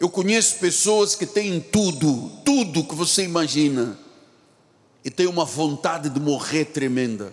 eu 0.00 0.10
conheço 0.10 0.56
pessoas 0.58 1.14
que 1.14 1.24
têm 1.24 1.60
tudo, 1.60 2.30
tudo 2.44 2.82
que 2.82 2.96
você 2.96 3.22
imagina, 3.22 3.96
e 5.04 5.10
têm 5.10 5.28
uma 5.28 5.44
vontade 5.44 6.08
de 6.08 6.18
morrer 6.18 6.64
tremenda. 6.64 7.32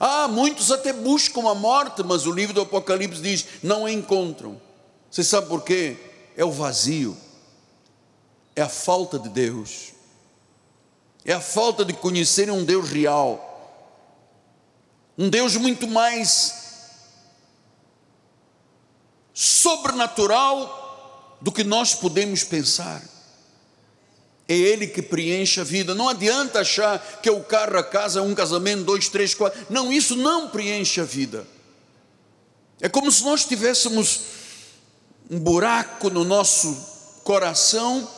Ah, 0.00 0.28
muitos 0.28 0.72
até 0.72 0.94
buscam 0.94 1.46
a 1.46 1.54
morte, 1.54 2.02
mas 2.02 2.24
o 2.24 2.32
livro 2.32 2.54
do 2.54 2.62
Apocalipse 2.62 3.20
diz: 3.20 3.44
não 3.62 3.84
a 3.84 3.92
encontram. 3.92 4.58
Você 5.10 5.22
sabe 5.22 5.46
por 5.46 5.62
quê? 5.62 5.96
É 6.34 6.44
o 6.44 6.50
vazio, 6.50 7.14
é 8.56 8.62
a 8.62 8.68
falta 8.68 9.18
de 9.18 9.28
Deus, 9.28 9.92
é 11.28 11.34
a 11.34 11.42
falta 11.42 11.84
de 11.84 11.92
conhecerem 11.92 12.54
um 12.54 12.64
Deus 12.64 12.88
real, 12.88 13.44
um 15.18 15.28
Deus 15.28 15.56
muito 15.56 15.86
mais 15.86 16.54
sobrenatural 19.34 21.36
do 21.38 21.52
que 21.52 21.62
nós 21.62 21.94
podemos 21.94 22.44
pensar. 22.44 23.02
É 24.48 24.54
Ele 24.54 24.86
que 24.86 25.02
preenche 25.02 25.60
a 25.60 25.64
vida. 25.64 25.94
Não 25.94 26.08
adianta 26.08 26.60
achar 26.60 26.98
que 27.20 27.28
é 27.28 27.32
o 27.32 27.44
carro, 27.44 27.76
a 27.76 27.84
casa, 27.84 28.22
um 28.22 28.34
casamento, 28.34 28.84
dois, 28.84 29.10
três, 29.10 29.34
quatro. 29.34 29.66
Não, 29.68 29.92
isso 29.92 30.16
não 30.16 30.48
preenche 30.48 30.98
a 30.98 31.04
vida. 31.04 31.46
É 32.80 32.88
como 32.88 33.12
se 33.12 33.22
nós 33.22 33.44
tivéssemos 33.44 34.20
um 35.30 35.38
buraco 35.38 36.08
no 36.08 36.24
nosso 36.24 37.20
coração 37.22 38.08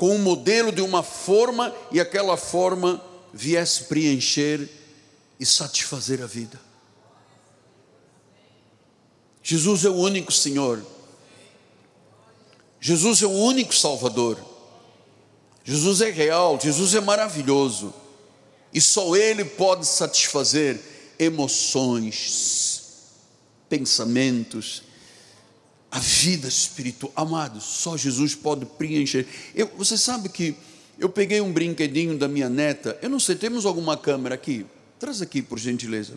com 0.00 0.14
um 0.14 0.18
modelo 0.18 0.72
de 0.72 0.80
uma 0.80 1.02
forma 1.02 1.76
e 1.92 2.00
aquela 2.00 2.34
forma 2.34 3.04
viesse 3.34 3.84
preencher 3.84 4.66
e 5.38 5.44
satisfazer 5.44 6.22
a 6.22 6.26
vida. 6.26 6.58
Jesus 9.42 9.84
é 9.84 9.90
o 9.90 9.96
único 9.96 10.32
Senhor. 10.32 10.82
Jesus 12.80 13.20
é 13.20 13.26
o 13.26 13.30
único 13.30 13.74
Salvador. 13.74 14.38
Jesus 15.64 16.00
é 16.00 16.10
real, 16.10 16.58
Jesus 16.58 16.94
é 16.94 17.00
maravilhoso. 17.02 17.92
E 18.72 18.80
só 18.80 19.14
Ele 19.14 19.44
pode 19.44 19.86
satisfazer 19.86 20.80
emoções, 21.18 22.84
pensamentos, 23.68 24.82
a 25.90 25.98
vida 25.98 26.46
espiritual. 26.46 27.12
Amados, 27.16 27.64
só 27.64 27.96
Jesus 27.96 28.34
pode 28.34 28.64
preencher. 28.64 29.26
Eu, 29.54 29.70
você 29.76 29.98
sabe 29.98 30.28
que 30.28 30.54
eu 30.98 31.08
peguei 31.08 31.40
um 31.40 31.52
brinquedinho 31.52 32.16
da 32.16 32.28
minha 32.28 32.48
neta. 32.48 32.98
Eu 33.02 33.08
não 33.08 33.18
sei, 33.18 33.34
temos 33.34 33.66
alguma 33.66 33.96
câmera 33.96 34.34
aqui? 34.34 34.66
Traz 34.98 35.20
aqui, 35.20 35.42
por 35.42 35.58
gentileza. 35.58 36.14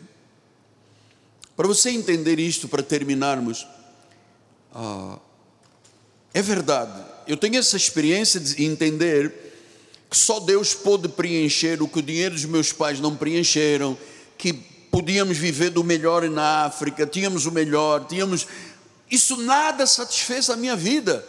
Para 1.56 1.68
você 1.68 1.90
entender 1.90 2.40
isto, 2.40 2.68
para 2.68 2.84
terminarmos. 2.84 3.66
Ah, 4.74 5.20
é 6.34 6.42
verdade, 6.42 7.04
eu 7.28 7.38
tenho 7.38 7.58
essa 7.58 7.78
experiência 7.78 8.40
de 8.40 8.66
entender 8.66 9.32
que 10.10 10.18
só 10.18 10.40
Deus 10.40 10.74
pôde 10.74 11.08
preencher 11.08 11.82
o 11.82 11.88
que 11.88 12.00
o 12.00 12.02
dinheiro 12.02 12.34
dos 12.34 12.46
meus 12.46 12.74
pais 12.74 13.00
não 13.00 13.16
preencheram, 13.16 13.96
que 14.38 14.52
podíamos 14.92 15.38
viver 15.38 15.70
do 15.70 15.84
melhor 15.84 16.28
na 16.30 16.66
África, 16.66 17.06
tínhamos 17.06 17.46
o 17.46 17.52
melhor, 17.52 18.06
tínhamos. 18.06 18.48
Isso 19.14 19.38
nada 19.38 19.86
satisfez 19.86 20.50
a 20.50 20.56
minha 20.56 20.76
vida. 20.76 21.24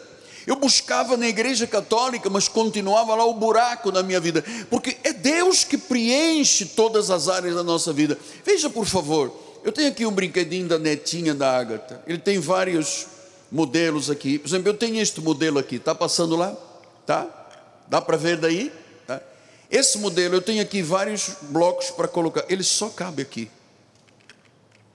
Eu 0.47 0.55
buscava 0.55 1.15
na 1.15 1.27
igreja 1.27 1.67
católica, 1.67 2.31
mas 2.31 2.47
continuava 2.47 3.13
lá 3.13 3.23
o 3.25 3.33
buraco 3.35 3.91
na 3.91 4.01
minha 4.01 4.19
vida, 4.19 4.43
porque 4.71 4.97
é 5.03 5.13
Deus 5.13 5.63
que 5.63 5.77
preenche 5.77 6.65
todas 6.65 7.11
as 7.11 7.29
áreas 7.29 7.53
da 7.53 7.63
nossa 7.63 7.93
vida. 7.93 8.17
Veja, 8.43 8.71
por 8.71 8.87
favor, 8.87 9.31
eu 9.63 9.71
tenho 9.71 9.89
aqui 9.89 10.03
um 10.03 10.11
brinquedinho 10.11 10.67
da 10.67 10.79
netinha 10.79 11.35
da 11.35 11.55
Ágata. 11.55 12.01
Ele 12.07 12.17
tem 12.17 12.39
vários 12.39 13.05
modelos 13.51 14.09
aqui. 14.09 14.39
Por 14.39 14.47
exemplo, 14.47 14.69
eu 14.69 14.73
tenho 14.73 14.99
este 14.99 15.21
modelo 15.21 15.59
aqui. 15.59 15.75
Está 15.75 15.93
passando 15.93 16.35
lá? 16.35 16.57
Tá? 17.05 17.27
Dá 17.87 18.01
para 18.01 18.17
ver 18.17 18.37
daí? 18.37 18.73
Tá? 19.05 19.21
Esse 19.69 19.99
modelo, 19.99 20.33
eu 20.33 20.41
tenho 20.41 20.63
aqui 20.63 20.81
vários 20.81 21.35
blocos 21.43 21.91
para 21.91 22.07
colocar. 22.07 22.45
Ele 22.49 22.63
só 22.63 22.89
cabe 22.89 23.21
aqui. 23.21 23.47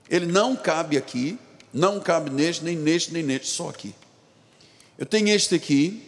Ele 0.08 0.26
não 0.26 0.56
cabe 0.56 0.96
aqui. 0.96 1.38
Não 1.72 2.00
cabe 2.00 2.30
neste, 2.30 2.64
nem 2.64 2.76
neste, 2.76 3.12
nem 3.12 3.22
neste. 3.22 3.48
Só 3.48 3.68
aqui. 3.68 3.94
Eu 4.98 5.06
tenho 5.06 5.28
este 5.28 5.54
aqui. 5.54 6.06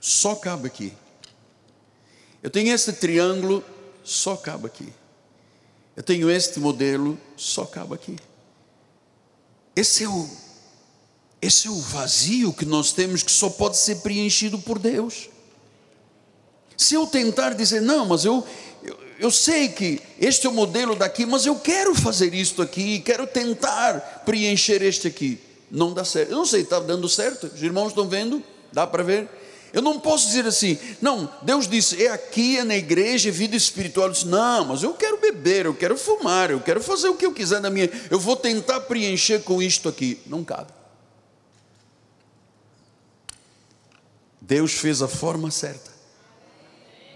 Só 0.00 0.34
cabe 0.34 0.66
aqui. 0.66 0.92
Eu 2.42 2.50
tenho 2.50 2.72
este 2.72 2.92
triângulo. 2.92 3.64
Só 4.02 4.36
cabe 4.36 4.66
aqui. 4.66 4.92
Eu 5.96 6.02
tenho 6.02 6.30
este 6.30 6.58
modelo, 6.58 7.18
só 7.36 7.66
cabe 7.66 7.94
aqui. 7.94 8.16
Esse 9.76 10.04
é 10.04 10.08
o 10.08 10.28
esse 11.40 11.66
é 11.66 11.70
o 11.70 11.80
vazio 11.80 12.52
que 12.52 12.64
nós 12.64 12.92
temos 12.92 13.24
que 13.24 13.32
só 13.32 13.50
pode 13.50 13.76
ser 13.76 13.96
preenchido 13.96 14.60
por 14.60 14.78
Deus. 14.78 15.28
Se 16.76 16.94
eu 16.94 17.04
tentar 17.04 17.54
dizer, 17.54 17.82
não, 17.82 18.06
mas 18.06 18.24
eu, 18.24 18.46
eu, 19.22 19.30
sei 19.30 19.68
que 19.68 20.00
este 20.20 20.46
é 20.46 20.50
o 20.50 20.52
modelo 20.52 20.96
daqui, 20.96 21.24
mas 21.24 21.46
eu 21.46 21.56
quero 21.56 21.94
fazer 21.94 22.34
isto 22.34 22.60
aqui, 22.60 23.00
quero 23.00 23.26
tentar 23.26 24.22
preencher 24.24 24.82
este 24.82 25.06
aqui, 25.06 25.40
não 25.70 25.92
dá 25.92 26.04
certo. 26.04 26.30
Eu 26.30 26.36
não 26.36 26.46
sei, 26.46 26.62
está 26.62 26.80
dando 26.80 27.08
certo? 27.08 27.50
Os 27.54 27.62
irmãos 27.62 27.88
estão 27.88 28.08
vendo? 28.08 28.42
Dá 28.72 28.86
para 28.86 29.02
ver? 29.02 29.28
Eu 29.72 29.80
não 29.80 29.98
posso 29.98 30.26
dizer 30.26 30.46
assim, 30.46 30.78
não, 31.00 31.32
Deus 31.40 31.66
disse, 31.66 32.04
é 32.04 32.10
aqui, 32.10 32.58
é 32.58 32.64
na 32.64 32.76
igreja, 32.76 33.30
é 33.30 33.32
vida 33.32 33.56
espiritual. 33.56 34.08
Eu 34.08 34.12
disse, 34.12 34.26
não, 34.26 34.66
mas 34.66 34.82
eu 34.82 34.92
quero 34.92 35.16
beber, 35.18 35.64
eu 35.64 35.74
quero 35.74 35.96
fumar, 35.96 36.50
eu 36.50 36.60
quero 36.60 36.82
fazer 36.82 37.08
o 37.08 37.16
que 37.16 37.24
eu 37.24 37.32
quiser 37.32 37.60
na 37.60 37.70
minha. 37.70 37.90
Eu 38.10 38.20
vou 38.20 38.36
tentar 38.36 38.80
preencher 38.80 39.42
com 39.44 39.62
isto 39.62 39.88
aqui. 39.88 40.20
Não 40.26 40.44
cabe. 40.44 40.70
Deus 44.40 44.72
fez 44.72 45.00
a 45.00 45.08
forma 45.08 45.50
certa. 45.50 45.90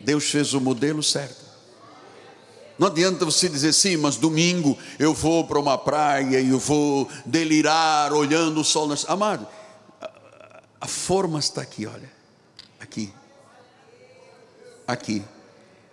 Deus 0.01 0.31
fez 0.31 0.55
o 0.55 0.61
modelo 0.61 1.03
certo. 1.03 1.46
Não 2.79 2.89
adianta 2.89 3.25
você 3.25 3.49
dizer 3.49 3.73
sim, 3.73 3.97
mas 3.97 4.17
domingo 4.17 4.77
eu 4.99 5.15
vou 5.15 5.47
para 5.47 5.59
uma 5.59 5.79
praia 5.79 6.41
e 6.41 6.51
eu 6.51 6.59
vou 6.59 7.09
delirar 7.25 8.13
olhando 8.13 8.61
o 8.61 8.65
sol. 8.65 8.87
Nas... 8.87 9.09
Amado, 9.09 9.47
a 10.81 10.87
forma 10.87 11.39
está 11.39 11.63
aqui, 11.63 11.87
olha. 11.87 12.11
Aqui. 12.79 13.13
Aqui. 14.87 15.25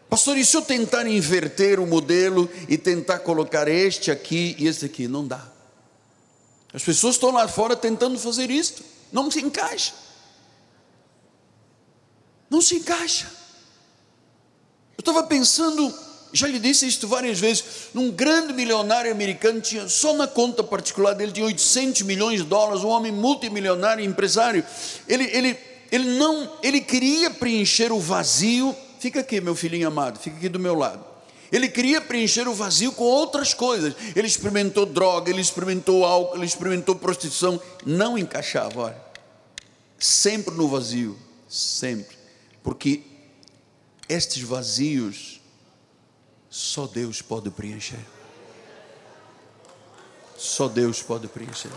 Pastor, 0.10 0.38
e 0.38 0.46
se 0.46 0.56
eu 0.56 0.62
tentar 0.62 1.08
inverter 1.08 1.80
o 1.80 1.88
modelo 1.88 2.50
e 2.69 2.78
tentar 2.78 3.19
colocar 3.19 3.67
este 3.67 4.12
aqui 4.12 4.56
e 4.60 4.67
este 4.67 4.86
aqui? 4.86 5.08
Não 5.08 5.26
dá. 5.26 5.43
As 6.74 6.84
pessoas 6.84 7.15
estão 7.15 7.32
lá 7.32 7.48
fora 7.48 7.76
tentando 7.76 8.19
fazer 8.19 8.52
isto. 8.52 8.84
Não 9.12 9.32
se 9.32 9.39
encaixa. 9.39 9.93
Não 12.50 12.62
se 12.62 12.76
encaixa. 12.76 13.26
Eu 14.98 15.02
estava 15.02 15.24
pensando, 15.24 15.91
já 16.34 16.48
lhe 16.48 16.60
disse 16.60 16.88
isto 16.88 17.08
várias 17.08 17.39
vezes, 17.39 17.63
num 17.93 18.12
grande 18.12 18.52
milionário 18.54 19.12
americano, 19.12 19.62
tinha, 19.62 19.88
só 19.88 20.13
na 20.13 20.28
conta 20.28 20.63
particular 20.63 21.13
dele 21.13 21.32
tinha 21.32 21.46
800 21.46 22.02
milhões 22.02 22.41
de 22.41 22.48
dólares, 22.48 22.84
um 22.84 22.89
homem 22.89 23.12
multimilionário, 23.12 24.04
empresário. 24.04 24.65
Ele, 25.08 25.26
ele 25.32 25.58
ele 25.93 26.17
não, 26.17 26.52
ele 26.63 26.82
queria 26.82 27.30
preencher 27.30 27.91
o 27.91 28.00
vazio. 28.00 28.76
Fica 29.00 29.19
aqui, 29.19 29.39
meu 29.39 29.54
filhinho 29.54 29.88
amado, 29.88 30.17
fica 30.17 30.36
aqui 30.36 30.50
do 30.50 30.58
meu 30.58 30.74
lado. 30.74 31.06
Ele 31.52 31.69
queria 31.69 32.02
preencher 32.02 32.48
o 32.48 32.54
vazio 32.56 32.91
com 32.93 33.04
outras 33.04 33.54
coisas. 33.54 33.93
Ele 34.15 34.26
experimentou 34.26 34.88
droga, 34.88 35.30
ele 35.30 35.39
experimentou 35.39 36.04
álcool, 36.04 36.36
ele 36.36 36.48
experimentou 36.48 36.96
prostituição. 36.96 37.62
Não 37.86 38.17
encaixava, 38.17 38.82
olha. 38.82 38.98
Sempre 40.00 40.56
no 40.56 40.67
vazio, 40.67 41.15
sempre. 41.48 42.17
Porque 42.63 43.04
estes 44.10 44.41
vazios 44.41 45.42
só 46.53 46.85
Deus 46.85 47.19
pode 47.19 47.49
preencher. 47.49 48.05
Só 50.37 50.67
Deus 50.67 51.01
pode 51.01 51.27
preencher. 51.27 51.71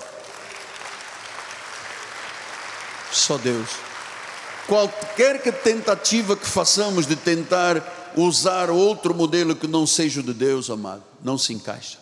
Só 3.11 3.39
Deus. 3.39 3.71
Qualquer 4.67 5.43
que 5.43 5.51
tentativa 5.51 6.37
que 6.37 6.45
façamos 6.45 7.07
de 7.07 7.17
tentar 7.17 8.13
usar 8.19 8.69
outro 8.69 9.15
modelo 9.15 9.57
que 9.57 9.67
não 9.67 9.87
seja 9.87 10.21
o 10.21 10.23
de 10.23 10.35
Deus, 10.35 10.69
amado, 10.69 11.03
não 11.23 11.39
se 11.39 11.55
encaixa. 11.55 11.99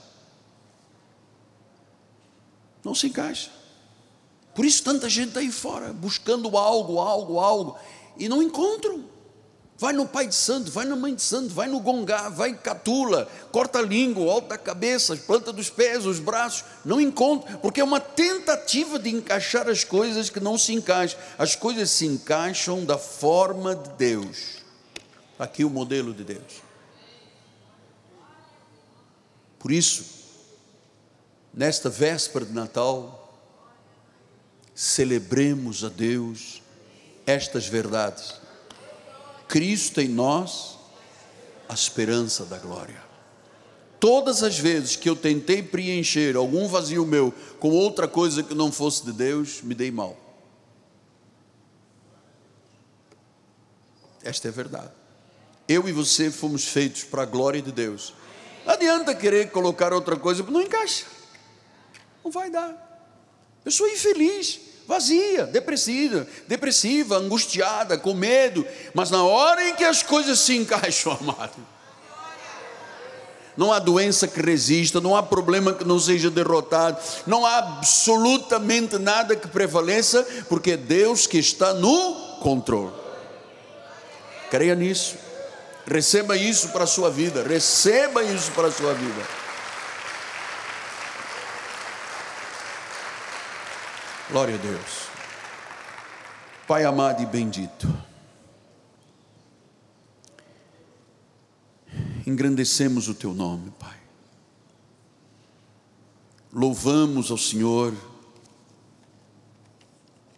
Não 2.83 2.93
se 2.93 3.07
encaixa. 3.07 3.53
Por 4.53 4.65
isso 4.65 4.83
tanta 4.83 5.09
gente 5.09 5.39
aí 5.39 5.53
fora, 5.53 5.93
buscando 5.93 6.59
algo, 6.59 6.99
algo, 6.99 7.39
algo, 7.39 7.79
e 8.19 8.29
não 8.29 8.43
encontram. 8.43 9.14
Vai 9.77 9.93
no 9.93 10.07
pai 10.07 10.29
de 10.29 10.35
santo, 10.37 10.71
vai 10.71 10.85
na 10.85 10.95
mãe 10.95 11.15
de 11.15 11.23
santo, 11.23 11.53
vai 11.53 11.67
no 11.67 11.81
gongá, 11.81 12.29
vai 12.29 12.51
em 12.51 12.57
catula, 12.57 13.29
corta 13.51 13.81
a 13.81 13.83
língua, 13.83 14.33
alta 14.33 14.55
a 14.55 14.59
cabeça, 14.59 15.17
planta 15.17 15.53
dos 15.53 15.69
pés, 15.69 16.07
os 16.07 16.21
braços, 16.21 16.65
não 16.85 17.01
encontra, 17.01 17.59
porque 17.59 17.81
é 17.81 17.85
uma 17.85 17.99
tentativa 17.99 19.01
de 19.01 19.11
encaixar 19.11 19.69
as 19.69 19.83
coisas 19.83 20.31
que 20.31 20.39
não 20.39 20.57
se 20.57 20.73
encaixam. 20.73 21.19
As 21.37 21.57
coisas 21.57 21.91
se 21.91 22.07
encaixam 22.07 22.85
da 22.85 22.97
forma 22.97 23.75
de 23.75 23.91
Deus. 23.91 24.59
Aqui 25.37 25.65
o 25.65 25.71
modelo 25.71 26.15
de 26.15 26.23
Deus. 26.23 26.63
Por 29.59 29.73
isso, 29.73 30.05
nesta 31.53 31.91
véspera 31.91 32.45
de 32.45 32.53
Natal, 32.53 33.37
celebremos 34.73 35.83
a 35.83 35.89
Deus 35.89 36.63
estas 37.27 37.67
verdades 37.67 38.44
Cristo 39.49 40.01
em 40.01 40.09
nós, 40.09 40.79
a 41.69 41.75
esperança 41.75 42.45
da 42.45 42.59
glória. 42.59 43.03
todas 44.05 44.43
as 44.43 44.59
vezes 44.59 44.97
que 44.97 45.09
eu 45.09 45.17
tentei 45.17 45.63
preencher 45.63 46.37
algum 46.37 46.69
vazio 46.69 47.07
meu 47.07 47.33
com 47.59 47.71
outra 47.71 48.07
coisa 48.07 48.43
que 48.43 48.55
não 48.55 48.71
fosse 48.71 49.03
de 49.03 49.13
Deus, 49.13 49.63
me 49.63 49.75
dei 49.75 49.91
mal. 49.91 50.15
Esta 54.23 54.49
é 54.49 54.51
a 54.51 54.53
verdade. 54.53 54.91
Eu 55.67 55.89
e 55.89 55.93
você 55.93 56.31
fomos 56.31 56.67
feitos 56.67 57.03
para 57.03 57.23
a 57.23 57.27
glória 57.27 57.63
de 57.63 57.73
Deus. 57.73 58.13
Não 58.67 58.75
adianta 58.75 59.15
querer 59.15 59.51
colocar 59.51 59.93
outra 59.95 60.17
coisa, 60.17 60.43
não 60.43 60.61
encaixa. 60.61 61.07
Não 62.23 62.31
vai 62.31 62.51
dar. 62.51 62.81
Eu 63.65 63.71
sou 63.71 63.89
infeliz, 63.89 64.61
vazia, 64.87 65.45
depressiva, 65.47 66.27
depressiva, 66.47 67.17
angustiada, 67.17 67.99
com 67.99 68.15
medo. 68.15 68.67
Mas 68.93 69.11
na 69.11 69.25
hora 69.25 69.69
em 69.69 69.75
que 69.75 69.85
as 69.85 70.03
coisas 70.03 70.39
se 70.39 70.57
encaixam, 70.57 71.17
amado, 71.21 71.55
não 73.57 73.73
há 73.73 73.79
doença 73.79 74.27
que 74.27 74.41
resista, 74.41 75.01
não 75.01 75.15
há 75.15 75.23
problema 75.23 75.73
que 75.73 75.85
não 75.85 75.99
seja 75.99 76.29
derrotado, 76.29 76.99
não 77.27 77.47
há 77.47 77.59
absolutamente 77.59 78.99
nada 78.99 79.37
que 79.37 79.47
prevaleça, 79.47 80.27
porque 80.49 80.73
é 80.73 80.77
Deus 80.77 81.27
que 81.27 81.39
está 81.39 81.73
no 81.73 82.39
controle. 82.41 82.93
Creia 84.51 84.75
nisso, 84.75 85.17
receba 85.87 86.37
isso 86.37 86.69
para 86.71 86.85
a 86.85 86.87
sua 86.87 87.11
vida, 87.11 87.43
receba 87.43 88.23
isso 88.23 88.51
para 88.53 88.69
a 88.69 88.73
sua 88.73 88.93
vida. 88.93 89.44
Glória 94.31 94.55
a 94.55 94.59
Deus. 94.59 95.09
Pai 96.67 96.85
amado 96.85 97.23
e 97.23 97.27
bendito. 97.27 97.87
engrandecemos 102.27 103.09
o 103.09 103.15
teu 103.15 103.35
nome, 103.35 103.71
Pai. 103.79 103.97
Louvamos 106.53 107.31
ao 107.31 107.39
Senhor 107.39 107.93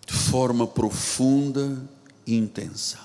de 0.06 0.14
forma 0.14 0.66
profunda 0.66 1.82
e 2.26 2.36
intensa. 2.36 2.98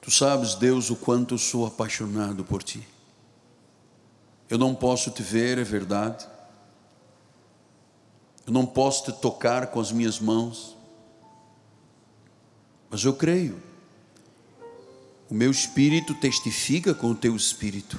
Tu 0.00 0.10
sabes, 0.10 0.54
Deus, 0.54 0.90
o 0.90 0.96
quanto 0.96 1.34
eu 1.34 1.38
sou 1.38 1.66
apaixonado 1.66 2.44
por 2.44 2.62
Ti. 2.62 2.86
Eu 4.48 4.58
não 4.58 4.74
posso 4.74 5.10
te 5.10 5.22
ver, 5.22 5.58
é 5.58 5.64
verdade. 5.64 6.26
Eu 8.46 8.52
não 8.52 8.66
posso 8.66 9.04
te 9.04 9.12
tocar 9.20 9.68
com 9.68 9.80
as 9.80 9.92
minhas 9.92 10.18
mãos. 10.18 10.76
Mas 12.90 13.04
eu 13.04 13.14
creio 13.14 13.72
o 15.32 15.34
meu 15.34 15.50
espírito 15.50 16.14
testifica 16.14 16.92
com 16.92 17.12
o 17.12 17.14
teu 17.14 17.34
espírito. 17.34 17.98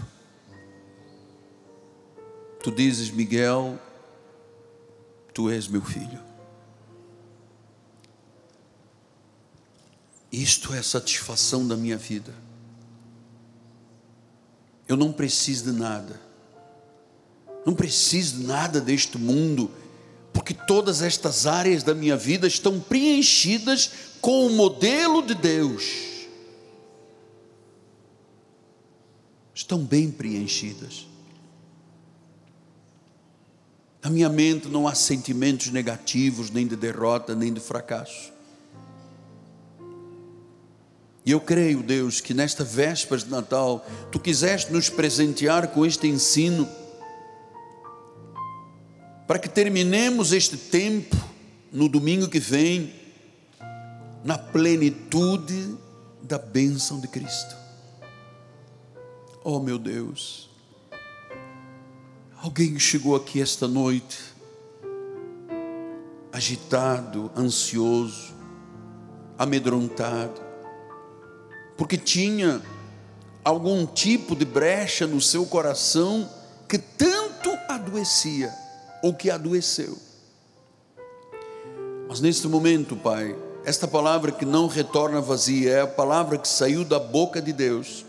Tu 2.62 2.70
dizes, 2.70 3.10
Miguel, 3.10 3.80
tu 5.34 5.50
és 5.50 5.68
meu 5.68 5.82
filho. 5.82 6.20
Isto 10.32 10.76
é 10.76 10.78
a 10.78 10.84
satisfação 10.84 11.68
da 11.68 11.76
minha 11.76 11.98
vida. 11.98 12.36
Eu 14.88 14.96
não 14.96 15.12
preciso 15.12 15.72
de 15.72 15.80
nada. 15.80 16.22
Não 17.66 17.74
preciso 17.74 18.42
de 18.42 18.46
nada 18.46 18.80
deste 18.80 19.18
mundo, 19.18 19.72
porque 20.34 20.54
todas 20.54 21.02
estas 21.02 21.46
áreas 21.46 21.84
da 21.84 21.94
minha 21.94 22.18
vida 22.18 22.48
estão 22.48 22.80
preenchidas 22.80 23.92
com 24.20 24.48
o 24.48 24.50
modelo 24.50 25.22
de 25.22 25.36
Deus. 25.36 26.14
estão 29.54 29.80
bem 29.80 30.12
preenchidas. 30.12 31.08
Na 34.02 34.10
minha 34.10 34.28
mente 34.28 34.68
não 34.68 34.88
há 34.88 34.96
sentimentos 34.96 35.70
negativos, 35.70 36.50
nem 36.50 36.68
de 36.68 36.76
derrota, 36.76 37.34
nem 37.34 37.54
de 37.54 37.62
fracasso. 37.62 38.34
E 41.26 41.32
eu 41.32 41.40
creio, 41.40 41.82
Deus, 41.82 42.20
que 42.20 42.34
nesta 42.34 42.66
véspera 42.66 43.22
de 43.22 43.30
Natal, 43.30 43.86
tu 44.12 44.20
quiseste 44.20 44.74
nos 44.74 44.90
presentear 44.90 45.70
com 45.70 45.86
este 45.86 46.06
ensino, 46.08 46.68
para 49.28 49.40
que 49.40 49.50
terminemos 49.50 50.32
este 50.32 50.58
tempo, 50.58 51.16
no 51.72 51.88
domingo 51.88 52.28
que 52.28 52.40
vem, 52.40 52.94
na 54.24 54.38
plenitude 54.38 55.76
da 56.22 56.38
bênção 56.38 57.00
de 57.00 57.08
Cristo. 57.08 57.56
Oh 59.44 59.60
meu 59.60 59.78
Deus, 59.78 60.50
alguém 62.42 62.80
chegou 62.80 63.16
aqui 63.16 63.42
esta 63.42 63.68
noite, 63.68 64.18
agitado, 66.32 67.30
ansioso, 67.36 68.34
amedrontado, 69.38 70.42
porque 71.78 71.98
tinha 71.98 72.62
algum 73.44 73.86
tipo 73.86 74.36
de 74.36 74.46
brecha 74.46 75.06
no 75.06 75.20
seu 75.20 75.46
coração 75.46 76.30
que 76.68 76.78
tanto 76.78 77.50
adoecia, 77.68 78.54
ou 79.04 79.14
que 79.14 79.30
adoeceu. 79.30 79.96
Mas 82.08 82.20
neste 82.20 82.48
momento, 82.48 82.96
Pai, 82.96 83.36
esta 83.64 83.88
palavra 83.88 84.32
que 84.32 84.46
não 84.46 84.66
retorna 84.66 85.22
vazia 85.22 85.72
é 85.74 85.82
a 85.82 85.88
palavra 85.88 86.40
que 86.40 86.48
saiu 86.48 86.84
da 86.84 86.98
boca 86.98 87.40
de 87.40 87.54
Deus 87.54 88.06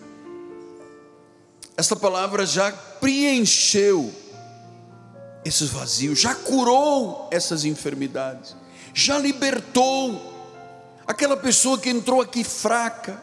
esta 1.76 1.96
palavra 1.96 2.46
já 2.46 2.70
preencheu 2.72 4.12
esses 5.44 5.68
vazios, 5.68 6.20
já 6.20 6.34
curou 6.34 7.28
essas 7.30 7.64
enfermidades, 7.64 8.56
já 8.94 9.18
libertou 9.18 10.32
aquela 11.06 11.36
pessoa 11.36 11.76
que 11.76 11.90
entrou 11.90 12.20
aqui 12.20 12.44
fraca, 12.44 13.20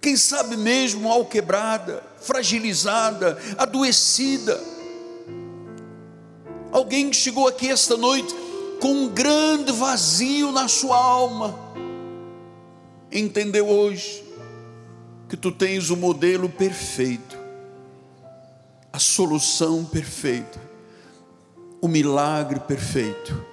quem 0.00 0.16
sabe 0.16 0.56
mesmo 0.56 1.10
alquebrada, 1.10 2.02
fragilizada, 2.20 3.38
adoecida. 3.58 4.58
Alguém 6.70 7.10
que 7.10 7.16
chegou 7.16 7.48
aqui 7.48 7.68
esta 7.68 7.96
noite 7.96 8.34
com 8.80 8.92
um 8.92 9.08
grande 9.08 9.72
vazio 9.72 10.52
na 10.52 10.68
sua 10.68 10.96
alma, 10.96 11.58
entendeu 13.10 13.66
hoje 13.66 14.24
que 15.28 15.36
tu 15.36 15.50
tens 15.50 15.90
o 15.90 15.96
modelo 15.96 16.48
perfeito, 16.48 17.36
a 18.92 18.98
solução 18.98 19.84
perfeita, 19.84 20.60
o 21.80 21.88
milagre 21.88 22.60
perfeito, 22.60 23.44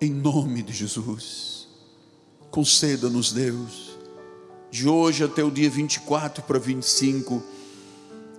em 0.00 0.10
nome 0.10 0.62
de 0.62 0.72
Jesus. 0.72 1.68
Conceda-nos, 2.50 3.32
Deus, 3.32 3.96
de 4.70 4.88
hoje 4.88 5.22
até 5.22 5.44
o 5.44 5.50
dia 5.50 5.70
24 5.70 6.42
para 6.42 6.58
25, 6.58 7.42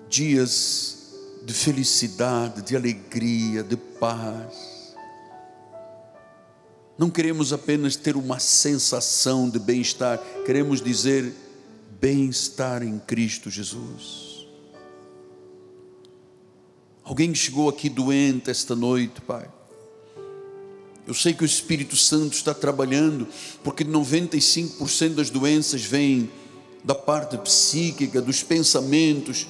dias 0.09 1.00
de 1.43 1.53
felicidade, 1.53 2.61
de 2.61 2.75
alegria, 2.75 3.63
de 3.63 3.75
paz. 3.75 4.95
Não 6.97 7.09
queremos 7.09 7.51
apenas 7.51 7.95
ter 7.95 8.15
uma 8.15 8.39
sensação 8.39 9.49
de 9.49 9.57
bem-estar, 9.57 10.19
queremos 10.45 10.81
dizer 10.81 11.33
bem-estar 11.99 12.83
em 12.83 12.99
Cristo 12.99 13.49
Jesus. 13.49 14.47
Alguém 17.03 17.33
chegou 17.33 17.67
aqui 17.67 17.89
doente 17.89 18.49
esta 18.49 18.75
noite, 18.75 19.19
Pai. 19.21 19.49
Eu 21.07 21.13
sei 21.13 21.33
que 21.33 21.43
o 21.43 21.45
Espírito 21.45 21.95
Santo 21.95 22.33
está 22.33 22.53
trabalhando, 22.53 23.27
porque 23.63 23.83
95% 23.83 25.15
das 25.15 25.29
doenças 25.29 25.81
vêm 25.83 26.29
da 26.83 26.95
parte 26.95 27.37
psíquica, 27.37 28.21
dos 28.21 28.43
pensamentos, 28.43 29.47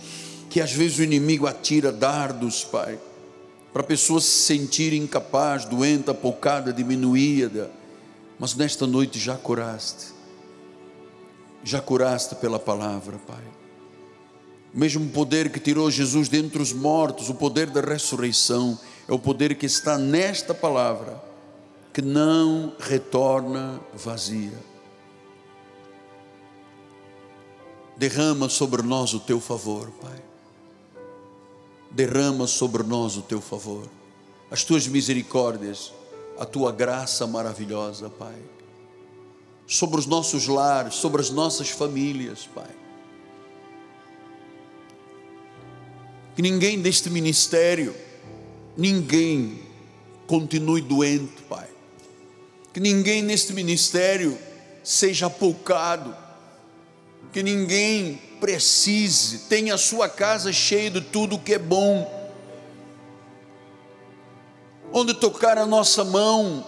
que 0.51 0.61
às 0.61 0.71
vezes 0.71 0.99
o 0.99 1.03
inimigo 1.03 1.47
atira 1.47 1.91
dardos, 1.91 2.63
Pai, 2.63 2.99
para 3.73 3.81
a 3.81 3.85
pessoa 3.85 4.21
se 4.21 4.43
sentir 4.43 4.93
incapaz, 4.93 5.65
doente, 5.65 6.11
apocada, 6.11 6.71
diminuída. 6.71 7.71
Mas 8.37 8.53
nesta 8.53 8.85
noite 8.85 9.17
já 9.17 9.35
curaste 9.35 10.21
já 11.63 11.81
curaste 11.81 12.35
pela 12.35 12.59
palavra, 12.59 13.17
Pai. 13.27 13.43
O 14.73 14.79
mesmo 14.79 15.09
poder 15.09 15.51
que 15.51 15.59
tirou 15.59 15.91
Jesus 15.91 16.29
dentre 16.29 16.61
os 16.61 16.73
mortos, 16.73 17.29
o 17.29 17.35
poder 17.35 17.67
da 17.69 17.81
ressurreição, 17.81 18.79
é 19.07 19.13
o 19.13 19.19
poder 19.19 19.55
que 19.55 19.65
está 19.65 19.97
nesta 19.97 20.53
palavra, 20.53 21.21
que 21.93 22.01
não 22.01 22.73
retorna 22.79 23.81
vazia. 23.93 24.57
Derrama 27.97 28.49
sobre 28.49 28.81
nós 28.81 29.13
o 29.13 29.19
teu 29.19 29.39
favor, 29.39 29.91
Pai. 30.01 30.30
Derrama 31.91 32.47
sobre 32.47 32.83
nós 32.83 33.17
o 33.17 33.21
teu 33.21 33.41
favor, 33.41 33.87
as 34.49 34.63
tuas 34.63 34.87
misericórdias, 34.87 35.93
a 36.39 36.45
tua 36.45 36.71
graça 36.71 37.27
maravilhosa, 37.27 38.09
Pai 38.09 38.35
sobre 39.71 39.97
os 39.97 40.05
nossos 40.05 40.47
lares, 40.47 40.95
sobre 40.95 41.21
as 41.21 41.29
nossas 41.29 41.69
famílias, 41.69 42.45
Pai. 42.53 42.69
Que 46.35 46.41
ninguém 46.41 46.81
deste 46.81 47.09
ministério, 47.09 47.95
ninguém 48.75 49.61
continue 50.27 50.81
doente, 50.81 51.41
Pai. 51.47 51.69
Que 52.73 52.81
ninguém 52.81 53.21
neste 53.21 53.53
ministério 53.53 54.37
seja 54.83 55.27
apoucado. 55.27 56.13
Que 57.31 57.41
ninguém 57.41 58.21
precise, 58.41 59.47
tenha 59.47 59.75
a 59.75 59.77
sua 59.77 60.09
casa 60.09 60.51
cheia 60.51 60.89
de 60.89 60.99
tudo 60.99 61.39
que 61.39 61.53
é 61.53 61.59
bom. 61.59 62.19
Onde 64.91 65.13
tocar 65.13 65.57
a 65.59 65.65
nossa 65.65 66.03
mão, 66.03 66.65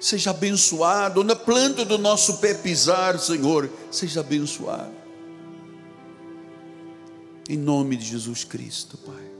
seja 0.00 0.30
abençoado. 0.30 1.20
Onde 1.20 1.32
a 1.32 1.36
planta 1.36 1.84
do 1.84 1.98
nosso 1.98 2.38
pé 2.38 2.54
pisar, 2.54 3.18
Senhor, 3.18 3.68
seja 3.90 4.20
abençoado. 4.20 4.94
Em 7.48 7.56
nome 7.56 7.96
de 7.96 8.06
Jesus 8.06 8.44
Cristo, 8.44 8.96
Pai. 8.96 9.30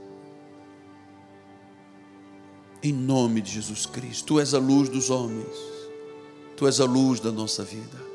Em 2.83 2.91
nome 2.91 3.41
de 3.41 3.51
Jesus 3.51 3.85
Cristo. 3.85 4.25
Tu 4.25 4.39
és 4.41 4.53
a 4.53 4.59
luz 4.59 4.89
dos 4.89 5.09
homens. 5.09 5.55
Tu 6.57 6.67
és 6.67 6.79
a 6.81 6.85
luz 6.85 7.19
da 7.21 7.31
nossa 7.31 7.63
vida. 7.63 8.10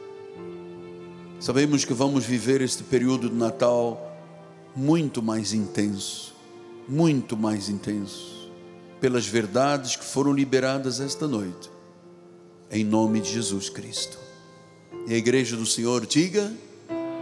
Sabemos 1.38 1.84
que 1.84 1.92
vamos 1.92 2.24
viver 2.24 2.62
este 2.62 2.82
período 2.82 3.28
de 3.28 3.34
Natal 3.34 4.16
muito 4.74 5.22
mais 5.22 5.52
intenso, 5.52 6.34
muito 6.88 7.36
mais 7.36 7.68
intenso, 7.68 8.50
pelas 9.00 9.26
verdades 9.26 9.96
que 9.96 10.04
foram 10.04 10.32
liberadas 10.32 10.98
esta 10.98 11.28
noite, 11.28 11.70
em 12.70 12.82
nome 12.82 13.20
de 13.20 13.32
Jesus 13.32 13.68
Cristo. 13.68 14.18
E 15.06 15.12
a 15.12 15.16
igreja 15.16 15.56
do 15.56 15.66
Senhor 15.66 16.06
diga: 16.06 16.50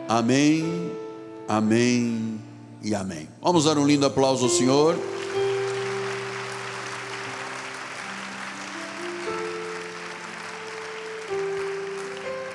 Amém, 0.09 0.65
Amém 1.49 2.41
e 2.83 2.95
Amém. 2.95 3.29
Vamos 3.43 3.65
dar 3.65 3.77
um 3.79 3.87
lindo 3.87 4.07
aplauso 4.07 4.45
ao 4.45 4.51
Senhor. 4.51 4.97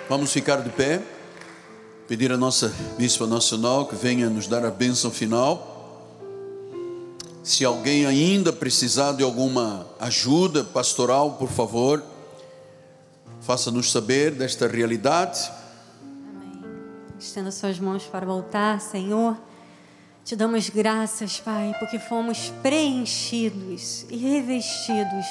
Vamos 0.08 0.32
ficar 0.32 0.62
de 0.62 0.70
pé 0.70 1.19
pedir 2.10 2.32
a 2.32 2.38
nossa 2.38 2.74
Bispa 2.98 3.28
Nacional 3.28 3.86
que 3.86 3.96
venha 3.96 4.32
nos 4.32 4.48
dar 4.48 4.66
a 4.66 4.72
bênção 4.72 5.12
final. 5.12 6.02
Se 7.44 7.64
alguém 7.64 8.08
ainda 8.08 8.52
precisar 8.52 9.12
de 9.12 9.22
alguma 9.22 9.86
ajuda 10.00 10.64
pastoral, 10.64 11.34
por 11.34 11.50
favor, 11.50 12.04
faça-nos 13.42 13.92
saber 13.92 14.32
desta 14.32 14.68
realidade. 14.68 15.52
Amém. 16.34 16.64
Estenda 17.20 17.52
suas 17.52 17.80
mãos 17.80 18.06
para 18.06 18.26
voltar, 18.26 18.82
Senhor. 18.82 19.38
Te 20.26 20.36
damos 20.36 20.68
graças, 20.68 21.40
Pai, 21.40 21.76
porque 21.78 22.00
fomos 22.00 22.52
preenchidos 22.64 24.08
e 24.10 24.18
revestidos 24.18 25.28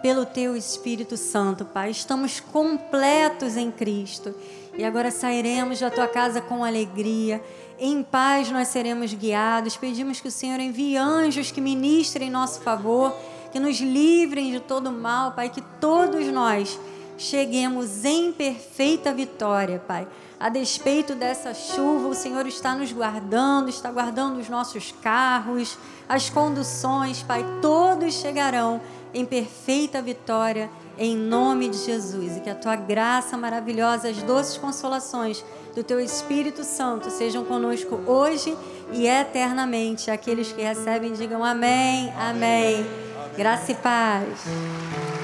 pelo 0.00 0.24
Teu 0.24 0.56
Espírito 0.56 1.16
Santo, 1.16 1.64
Pai. 1.64 1.90
Estamos 1.90 2.38
completos 2.38 3.56
em 3.56 3.68
Cristo 3.72 4.32
e 4.80 4.84
agora 4.84 5.10
sairemos 5.10 5.78
da 5.78 5.90
tua 5.90 6.08
casa 6.08 6.40
com 6.40 6.64
alegria. 6.64 7.44
Em 7.78 8.02
paz 8.02 8.50
nós 8.50 8.68
seremos 8.68 9.12
guiados. 9.12 9.76
Pedimos 9.76 10.22
que 10.22 10.28
o 10.28 10.30
Senhor 10.30 10.58
envie 10.58 10.96
anjos 10.96 11.50
que 11.50 11.60
ministrem 11.60 12.28
em 12.28 12.30
nosso 12.30 12.62
favor, 12.62 13.14
que 13.52 13.60
nos 13.60 13.78
livrem 13.78 14.50
de 14.50 14.58
todo 14.58 14.90
mal, 14.90 15.32
Pai, 15.32 15.50
que 15.50 15.60
todos 15.78 16.26
nós 16.28 16.80
cheguemos 17.18 18.06
em 18.06 18.32
perfeita 18.32 19.12
vitória, 19.12 19.78
Pai. 19.86 20.08
A 20.38 20.48
despeito 20.48 21.14
dessa 21.14 21.52
chuva, 21.52 22.08
o 22.08 22.14
Senhor 22.14 22.46
está 22.46 22.74
nos 22.74 22.90
guardando, 22.90 23.68
está 23.68 23.90
guardando 23.90 24.38
os 24.38 24.48
nossos 24.48 24.94
carros, 25.02 25.76
as 26.08 26.30
conduções, 26.30 27.22
Pai, 27.22 27.44
todos 27.60 28.14
chegarão 28.14 28.80
em 29.12 29.26
perfeita 29.26 30.00
vitória 30.00 30.70
em 31.00 31.16
nome 31.16 31.70
de 31.70 31.78
Jesus, 31.78 32.36
e 32.36 32.40
que 32.40 32.50
a 32.50 32.54
tua 32.54 32.76
graça 32.76 33.34
maravilhosa, 33.34 34.10
as 34.10 34.22
doces 34.22 34.58
consolações 34.58 35.42
do 35.74 35.82
teu 35.82 35.98
Espírito 35.98 36.62
Santo 36.62 37.10
sejam 37.10 37.42
conosco 37.42 37.98
hoje 38.06 38.54
e 38.92 39.06
eternamente. 39.06 40.10
Aqueles 40.10 40.52
que 40.52 40.60
recebem, 40.60 41.14
digam 41.14 41.42
amém, 41.42 42.12
amém. 42.18 42.84
amém. 42.84 42.86
Graça 43.34 43.72
e 43.72 43.74
paz. 43.76 45.19